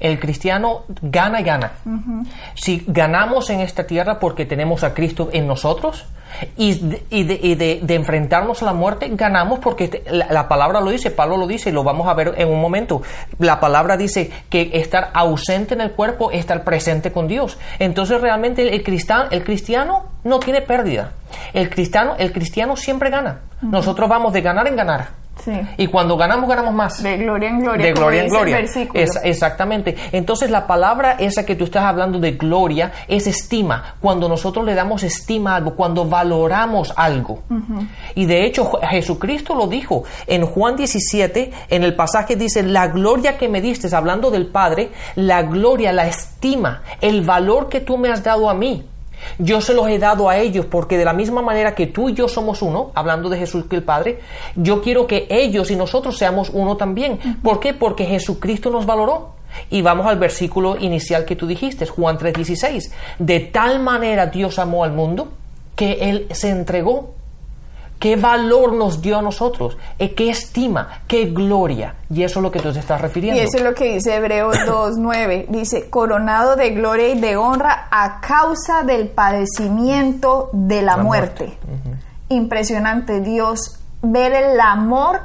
El 0.00 0.18
cristiano 0.18 0.84
gana 1.02 1.40
y 1.40 1.44
gana. 1.44 1.72
Si 2.54 2.84
ganamos 2.86 3.50
en 3.50 3.60
esta 3.60 3.86
tierra 3.86 4.18
porque 4.18 4.46
tenemos 4.46 4.84
a 4.84 4.94
Cristo 4.94 5.30
en 5.32 5.46
nosotros, 5.46 6.06
y, 6.56 6.74
de, 6.74 7.02
y, 7.10 7.22
de, 7.24 7.40
y 7.42 7.54
de, 7.54 7.80
de, 7.82 7.94
enfrentarnos 7.94 8.62
a 8.62 8.64
la 8.64 8.72
muerte 8.72 9.08
ganamos 9.12 9.60
porque 9.60 10.02
la, 10.10 10.26
la, 10.30 10.48
palabra 10.48 10.80
lo 10.80 10.90
dice, 10.90 11.10
Pablo 11.10 11.36
lo 11.36 11.46
dice 11.46 11.70
y 11.70 11.72
lo 11.72 11.84
vamos 11.84 12.08
a 12.08 12.14
ver 12.14 12.34
en 12.36 12.48
un 12.48 12.60
momento. 12.60 13.02
La 13.38 13.60
palabra 13.60 13.96
dice 13.96 14.30
que 14.48 14.70
estar 14.74 15.10
ausente 15.14 15.74
en 15.74 15.80
el 15.80 15.92
cuerpo 15.92 16.30
es 16.32 16.40
estar 16.40 16.64
presente 16.64 17.12
con 17.12 17.28
Dios. 17.28 17.58
Entonces 17.78 18.20
realmente 18.20 18.62
el, 18.62 18.68
el, 18.68 18.82
cristiano, 18.82 19.26
el 19.30 19.44
cristiano 19.44 20.06
no 20.24 20.40
tiene 20.40 20.60
pérdida. 20.60 21.12
El 21.52 21.70
cristiano, 21.70 22.14
el 22.18 22.32
cristiano 22.32 22.76
siempre 22.76 23.10
gana. 23.10 23.40
Uh 23.62 23.66
-huh. 23.66 23.70
Nosotros 23.70 24.08
vamos 24.08 24.32
de 24.32 24.40
ganar 24.40 24.66
en 24.66 24.76
ganar. 24.76 25.23
Sí. 25.42 25.52
Y 25.76 25.86
cuando 25.88 26.16
ganamos, 26.16 26.48
ganamos 26.48 26.74
más. 26.74 27.02
De 27.02 27.16
gloria 27.16 27.48
en 27.48 27.60
gloria. 27.60 27.86
De 27.86 27.92
gloria 27.92 28.22
en 28.22 28.28
gloria. 28.28 28.58
Es, 28.60 29.18
exactamente. 29.22 29.96
Entonces 30.12 30.50
la 30.50 30.66
palabra 30.66 31.12
esa 31.18 31.44
que 31.44 31.56
tú 31.56 31.64
estás 31.64 31.84
hablando 31.84 32.18
de 32.18 32.32
gloria 32.32 32.92
es 33.08 33.26
estima. 33.26 33.96
Cuando 34.00 34.28
nosotros 34.28 34.64
le 34.64 34.74
damos 34.74 35.02
estima 35.02 35.52
a 35.52 35.56
algo, 35.56 35.74
cuando 35.74 36.04
valoramos 36.04 36.92
algo. 36.96 37.42
Uh 37.50 37.54
-huh. 37.54 37.88
Y 38.14 38.26
de 38.26 38.44
hecho 38.44 38.70
Jesucristo 38.88 39.54
lo 39.54 39.66
dijo 39.66 40.04
en 40.26 40.46
Juan 40.46 40.76
17, 40.76 41.52
en 41.68 41.82
el 41.84 41.94
pasaje 41.94 42.36
dice, 42.36 42.62
la 42.62 42.88
gloria 42.88 43.36
que 43.36 43.48
me 43.48 43.60
diste, 43.60 43.94
hablando 43.94 44.30
del 44.30 44.46
Padre, 44.46 44.90
la 45.14 45.42
gloria, 45.42 45.92
la 45.92 46.06
estima, 46.06 46.82
el 47.00 47.22
valor 47.22 47.68
que 47.68 47.80
tú 47.80 47.98
me 47.98 48.10
has 48.10 48.22
dado 48.22 48.48
a 48.48 48.54
mí. 48.54 48.84
Yo 49.38 49.60
se 49.60 49.74
los 49.74 49.88
he 49.88 49.98
dado 49.98 50.28
a 50.28 50.38
ellos 50.38 50.66
porque 50.66 50.98
de 50.98 51.04
la 51.04 51.12
misma 51.12 51.42
manera 51.42 51.74
que 51.74 51.86
tú 51.86 52.08
y 52.08 52.14
yo 52.14 52.28
somos 52.28 52.62
uno, 52.62 52.90
hablando 52.94 53.28
de 53.28 53.38
Jesús 53.38 53.64
que 53.68 53.76
el 53.76 53.82
Padre, 53.82 54.20
yo 54.56 54.82
quiero 54.82 55.06
que 55.06 55.26
ellos 55.30 55.70
y 55.70 55.76
nosotros 55.76 56.16
seamos 56.18 56.50
uno 56.52 56.76
también. 56.76 57.18
¿Por 57.42 57.60
qué? 57.60 57.74
Porque 57.74 58.04
Jesucristo 58.04 58.70
nos 58.70 58.86
valoró. 58.86 59.34
Y 59.70 59.82
vamos 59.82 60.06
al 60.06 60.18
versículo 60.18 60.76
inicial 60.76 61.24
que 61.24 61.36
tú 61.36 61.46
dijiste, 61.46 61.86
Juan 61.86 62.18
3:16. 62.18 62.90
De 63.18 63.40
tal 63.40 63.80
manera 63.80 64.26
Dios 64.26 64.58
amó 64.58 64.82
al 64.84 64.92
mundo 64.92 65.28
que 65.76 66.10
Él 66.10 66.26
se 66.32 66.50
entregó. 66.50 67.14
¿Qué 67.98 68.16
valor 68.16 68.74
nos 68.74 69.00
dio 69.00 69.18
a 69.18 69.22
nosotros? 69.22 69.76
¿Qué 69.98 70.28
estima? 70.30 71.00
¿Qué 71.06 71.26
gloria? 71.26 71.94
Y 72.10 72.22
eso 72.22 72.40
es 72.40 72.42
lo 72.42 72.50
que 72.50 72.60
tú 72.60 72.72
te 72.72 72.78
estás 72.80 73.00
refiriendo. 73.00 73.40
Y 73.40 73.44
eso 73.44 73.56
es 73.56 73.62
lo 73.62 73.74
que 73.74 73.94
dice 73.94 74.16
Hebreos 74.16 74.56
2.9. 74.66 75.46
Dice, 75.48 75.88
coronado 75.88 76.56
de 76.56 76.70
gloria 76.70 77.08
y 77.08 77.20
de 77.20 77.36
honra 77.36 77.88
a 77.90 78.20
causa 78.20 78.82
del 78.82 79.08
padecimiento 79.08 80.50
de 80.52 80.82
la, 80.82 80.96
la 80.96 81.02
muerte. 81.02 81.44
muerte. 81.44 81.58
Uh 81.66 81.90
-huh. 81.90 82.36
Impresionante 82.36 83.20
Dios 83.20 83.78
ver 84.02 84.32
el 84.32 84.60
amor 84.60 85.20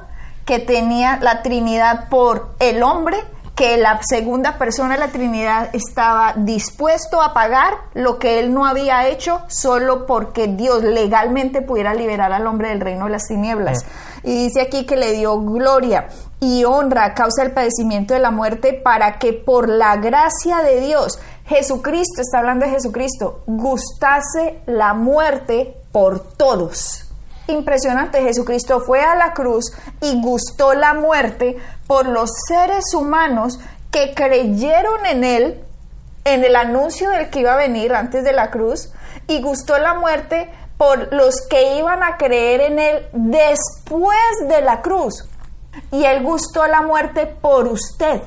que 0.45 0.60
tenía 0.60 1.19
la 1.21 1.41
Trinidad 1.43 2.10
por 2.10 2.55
el 2.60 2.82
hombre 2.82 3.17
que 3.60 3.76
la 3.76 4.00
segunda 4.02 4.58
persona 4.58 4.93
de 4.93 5.02
la 5.02 5.10
Trinidad 5.10 5.69
estaba 5.74 6.34
dispuesto 6.38 7.22
a 7.22 7.34
pagar 7.34 7.74
lo 7.93 8.17
que 8.17 8.39
él 8.39 8.54
no 8.54 8.65
había 8.65 9.10
hecho 9.10 9.41
solo 9.50 10.06
porque 10.06 10.48
Dios 10.48 10.82
legalmente 10.82 11.62
pudiera 11.62 11.93
liberar 11.93 12.32
al 12.32 12.48
hombre 12.48 12.69
del 12.69 12.80
reino 12.80 13.04
de 13.04 13.12
las 13.12 13.28
tinieblas. 13.28 13.84
Y 14.24 14.45
dice 14.45 14.62
aquí 14.62 14.86
que 14.86 14.95
le 14.95 15.12
dio 15.12 15.41
gloria 15.41 16.08
y 16.39 16.63
honra 16.63 17.04
a 17.04 17.13
causa 17.13 17.43
del 17.43 17.52
padecimiento 17.52 18.13
de 18.13 18.22
la 18.22 18.32
muerte 18.32 18.72
para 18.72 19.19
que 19.19 19.34
por 19.34 19.67
la 19.67 19.98
gracia 19.98 20.60
de 20.60 20.80
Dios, 20.80 21.19
Jesucristo, 21.45 22.22
está 22.22 22.39
hablando 22.39 22.65
de 22.65 22.72
Jesucristo, 22.72 23.43
gustase 23.45 24.62
la 24.67 24.93
muerte 24.93 25.76
por 25.91 26.22
todos 26.22 27.09
impresionante. 27.52 28.22
Jesucristo 28.22 28.82
fue 28.82 29.02
a 29.02 29.16
la 29.16 29.34
cruz 29.34 29.72
y 30.02 30.22
gustó 30.22 30.74
la 30.74 30.94
muerte 30.94 31.58
por 31.88 32.06
los 32.08 32.30
seres 32.48 32.94
humanos 32.94 33.60
que 33.92 34.14
creyeron 34.14 35.06
en 35.06 35.24
él, 35.24 35.64
en 36.26 36.44
el 36.44 36.56
anuncio 36.56 37.10
del 37.10 37.30
que 37.30 37.42
iba 37.42 37.54
a 37.54 37.58
venir 37.58 37.94
antes 37.94 38.24
de 38.24 38.34
la 38.34 38.52
cruz, 38.52 38.92
y 39.28 39.42
gustó 39.42 39.78
la 39.78 39.96
muerte 39.96 40.50
por 40.78 41.14
los 41.14 41.36
que 41.50 41.78
iban 41.78 42.04
a 42.04 42.18
creer 42.18 42.62
en 42.62 42.80
él 42.80 43.08
después 43.14 44.18
de 44.48 44.62
la 44.62 44.82
cruz. 44.82 45.26
Y 45.92 46.06
él 46.06 46.24
gustó 46.24 46.66
la 46.68 46.82
muerte 46.82 47.26
por 47.26 47.68
usted 47.68 48.22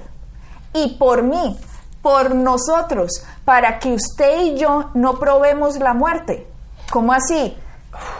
y 0.75 0.97
por 0.99 1.23
mí, 1.23 1.59
por 2.03 2.35
nosotros, 2.35 3.25
para 3.45 3.79
que 3.79 3.93
usted 3.95 4.43
y 4.43 4.57
yo 4.57 4.91
no 4.95 5.19
probemos 5.19 5.77
la 5.77 5.95
muerte. 5.95 6.47
¿Cómo 6.91 7.13
así? 7.13 7.57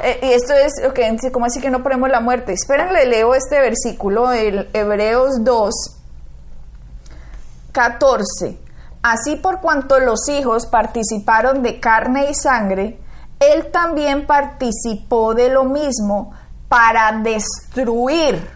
Eh, 0.03 0.21
y 0.23 0.33
esto 0.33 0.53
es, 0.53 0.73
okay, 0.87 1.17
¿cómo 1.33 1.47
así 1.47 1.61
que 1.61 1.71
no 1.71 1.83
probemos 1.83 2.11
la 2.11 2.21
muerte? 2.21 2.53
Esperen, 2.53 2.93
le 2.93 3.07
leo 3.07 3.35
este 3.35 3.61
versículo, 3.61 4.33
el 4.33 4.69
Hebreos 4.73 5.43
2, 5.43 5.75
14. 7.73 8.59
Así 9.03 9.37
por 9.37 9.61
cuanto 9.61 9.99
los 9.99 10.29
hijos 10.29 10.67
participaron 10.67 11.63
de 11.63 11.81
carne 11.81 12.31
y 12.31 12.35
sangre, 12.35 12.99
él 13.41 13.71
también 13.73 14.27
participó 14.27 15.35
de 15.35 15.49
lo 15.49 15.65
mismo 15.65 16.33
para 16.69 17.13
destruir 17.13 18.49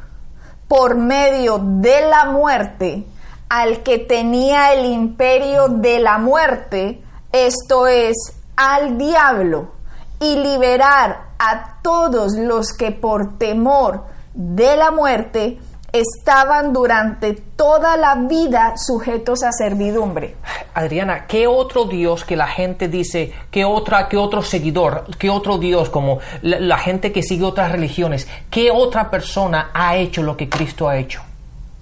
por 0.68 0.96
medio 0.96 1.59
de 1.59 2.09
la 2.09 2.26
muerte 2.26 3.05
al 3.48 3.83
que 3.83 3.98
tenía 3.98 4.72
el 4.72 4.87
imperio 4.87 5.68
de 5.68 6.00
la 6.00 6.18
muerte, 6.18 7.02
esto 7.33 7.87
es, 7.87 8.16
al 8.57 8.98
diablo, 8.98 9.72
y 10.20 10.37
liberar 10.37 11.26
a 11.38 11.79
todos 11.83 12.35
los 12.35 12.72
que 12.72 12.92
por 12.92 13.38
temor 13.38 14.05
de 14.35 14.76
la 14.76 14.90
muerte 14.90 15.59
estaban 15.92 16.72
durante 16.72 17.33
toda 17.33 17.96
la 17.96 18.14
vida 18.16 18.74
sujetos 18.76 19.42
a 19.42 19.52
servidumbre. 19.52 20.37
Adriana, 20.74 21.26
¿qué 21.26 21.46
otro 21.46 21.87
Dios 21.87 22.24
que 22.24 22.37
la 22.37 22.48
gente 22.48 22.88
dice, 22.88 23.33
qué 23.50 23.64
otra, 23.64 24.09
qué 24.09 24.16
otro 24.16 24.42
seguidor, 24.42 25.05
qué 25.18 25.31
otro 25.31 25.59
Dios 25.59 25.88
como 25.88 26.18
la, 26.42 26.61
la 26.61 26.79
gente 26.79 27.12
que 27.12 27.22
sigue 27.22 27.44
otras 27.44 27.72
religiones, 27.72 28.29
qué 28.50 28.70
otra 28.70 29.11
persona 29.11 29.70
ha 29.72 29.96
hecho 29.96 30.22
lo 30.22 30.37
que 30.37 30.48
Cristo 30.48 30.88
ha 30.88 30.98
hecho? 30.98 31.22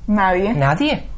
Nadie. 0.07 0.53
Nadie. 0.55 1.14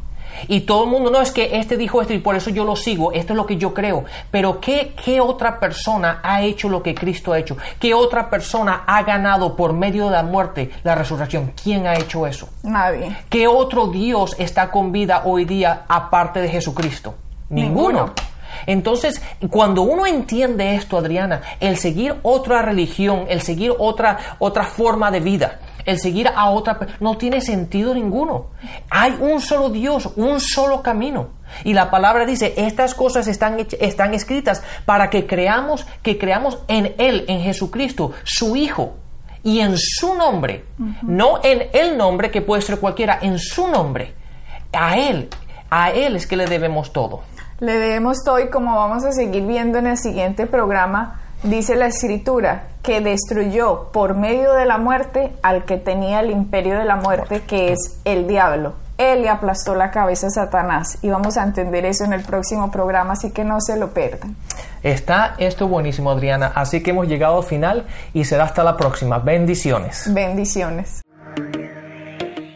Y 0.48 0.60
todo 0.60 0.84
el 0.84 0.90
mundo, 0.90 1.10
no, 1.10 1.20
es 1.20 1.30
que 1.30 1.58
este 1.58 1.76
dijo 1.76 2.00
esto 2.00 2.12
y 2.12 2.18
por 2.18 2.36
eso 2.36 2.50
yo 2.50 2.64
lo 2.64 2.76
sigo, 2.76 3.12
esto 3.12 3.32
es 3.32 3.36
lo 3.36 3.46
que 3.46 3.56
yo 3.56 3.74
creo. 3.74 4.04
Pero 4.30 4.60
¿qué, 4.60 4.94
¿qué 5.04 5.20
otra 5.20 5.58
persona 5.60 6.20
ha 6.22 6.42
hecho 6.42 6.68
lo 6.68 6.82
que 6.82 6.94
Cristo 6.94 7.32
ha 7.32 7.38
hecho? 7.38 7.56
¿Qué 7.78 7.94
otra 7.94 8.30
persona 8.30 8.84
ha 8.86 9.02
ganado 9.02 9.56
por 9.56 9.72
medio 9.72 10.06
de 10.06 10.10
la 10.12 10.22
muerte 10.22 10.70
la 10.82 10.94
resurrección? 10.94 11.52
¿Quién 11.60 11.86
ha 11.86 11.94
hecho 11.94 12.26
eso? 12.26 12.48
Nadie. 12.62 13.16
¿Qué 13.28 13.46
otro 13.46 13.88
Dios 13.88 14.36
está 14.38 14.70
con 14.70 14.92
vida 14.92 15.22
hoy 15.24 15.44
día 15.44 15.84
aparte 15.88 16.40
de 16.40 16.48
Jesucristo? 16.48 17.14
Ninguno. 17.48 17.86
Ninguno. 17.88 18.35
Entonces, 18.66 19.20
cuando 19.50 19.82
uno 19.82 20.06
entiende 20.06 20.74
esto, 20.74 20.98
Adriana, 20.98 21.42
el 21.60 21.76
seguir 21.76 22.16
otra 22.22 22.62
religión, 22.62 23.26
el 23.28 23.42
seguir 23.42 23.72
otra, 23.78 24.36
otra 24.38 24.64
forma 24.64 25.10
de 25.10 25.20
vida, 25.20 25.60
el 25.84 26.00
seguir 26.00 26.28
a 26.28 26.50
otra, 26.50 26.78
no 27.00 27.16
tiene 27.16 27.40
sentido 27.40 27.94
ninguno. 27.94 28.46
Hay 28.90 29.16
un 29.20 29.40
solo 29.40 29.70
Dios, 29.70 30.10
un 30.16 30.40
solo 30.40 30.82
camino. 30.82 31.28
Y 31.64 31.74
la 31.74 31.90
palabra 31.90 32.26
dice, 32.26 32.54
estas 32.56 32.94
cosas 32.94 33.28
están, 33.28 33.66
están 33.80 34.14
escritas 34.14 34.62
para 34.84 35.10
que 35.10 35.26
creamos, 35.26 35.86
que 36.02 36.18
creamos 36.18 36.58
en 36.68 36.94
Él, 36.98 37.24
en 37.28 37.40
Jesucristo, 37.40 38.12
su 38.24 38.56
Hijo. 38.56 38.96
Y 39.44 39.60
en 39.60 39.78
su 39.78 40.16
nombre, 40.16 40.64
no 41.02 41.38
en 41.44 41.68
el 41.72 41.96
nombre 41.96 42.32
que 42.32 42.42
puede 42.42 42.62
ser 42.62 42.80
cualquiera, 42.80 43.20
en 43.22 43.38
su 43.38 43.68
nombre. 43.68 44.12
A 44.72 44.98
Él, 44.98 45.28
a 45.70 45.92
Él 45.92 46.16
es 46.16 46.26
que 46.26 46.36
le 46.36 46.46
debemos 46.46 46.92
todo. 46.92 47.22
Le 47.58 47.78
debemos 47.78 48.22
todo 48.22 48.38
y 48.38 48.50
como 48.50 48.76
vamos 48.76 49.04
a 49.04 49.12
seguir 49.12 49.46
viendo 49.46 49.78
en 49.78 49.86
el 49.86 49.96
siguiente 49.96 50.46
programa, 50.46 51.20
dice 51.42 51.74
la 51.74 51.86
escritura 51.86 52.68
que 52.82 53.00
destruyó 53.00 53.90
por 53.92 54.14
medio 54.14 54.52
de 54.52 54.66
la 54.66 54.76
muerte 54.76 55.32
al 55.42 55.64
que 55.64 55.78
tenía 55.78 56.20
el 56.20 56.30
imperio 56.30 56.78
de 56.78 56.84
la 56.84 56.96
muerte, 56.96 57.42
que 57.42 57.72
es 57.72 57.98
el 58.04 58.28
diablo. 58.28 58.74
Él 58.98 59.22
le 59.22 59.30
aplastó 59.30 59.74
la 59.74 59.90
cabeza 59.90 60.26
a 60.26 60.30
Satanás 60.30 60.98
y 61.02 61.08
vamos 61.08 61.36
a 61.38 61.44
entender 61.44 61.86
eso 61.86 62.04
en 62.04 62.12
el 62.12 62.22
próximo 62.22 62.70
programa, 62.70 63.14
así 63.14 63.30
que 63.30 63.44
no 63.44 63.60
se 63.60 63.76
lo 63.76 63.92
pierdan. 63.94 64.36
Está 64.82 65.34
esto 65.38 65.66
buenísimo, 65.66 66.10
Adriana. 66.10 66.52
Así 66.54 66.82
que 66.82 66.90
hemos 66.90 67.08
llegado 67.08 67.38
al 67.38 67.44
final 67.44 67.86
y 68.12 68.24
será 68.24 68.44
hasta 68.44 68.62
la 68.64 68.76
próxima. 68.76 69.18
Bendiciones. 69.18 70.12
Bendiciones. 70.12 71.02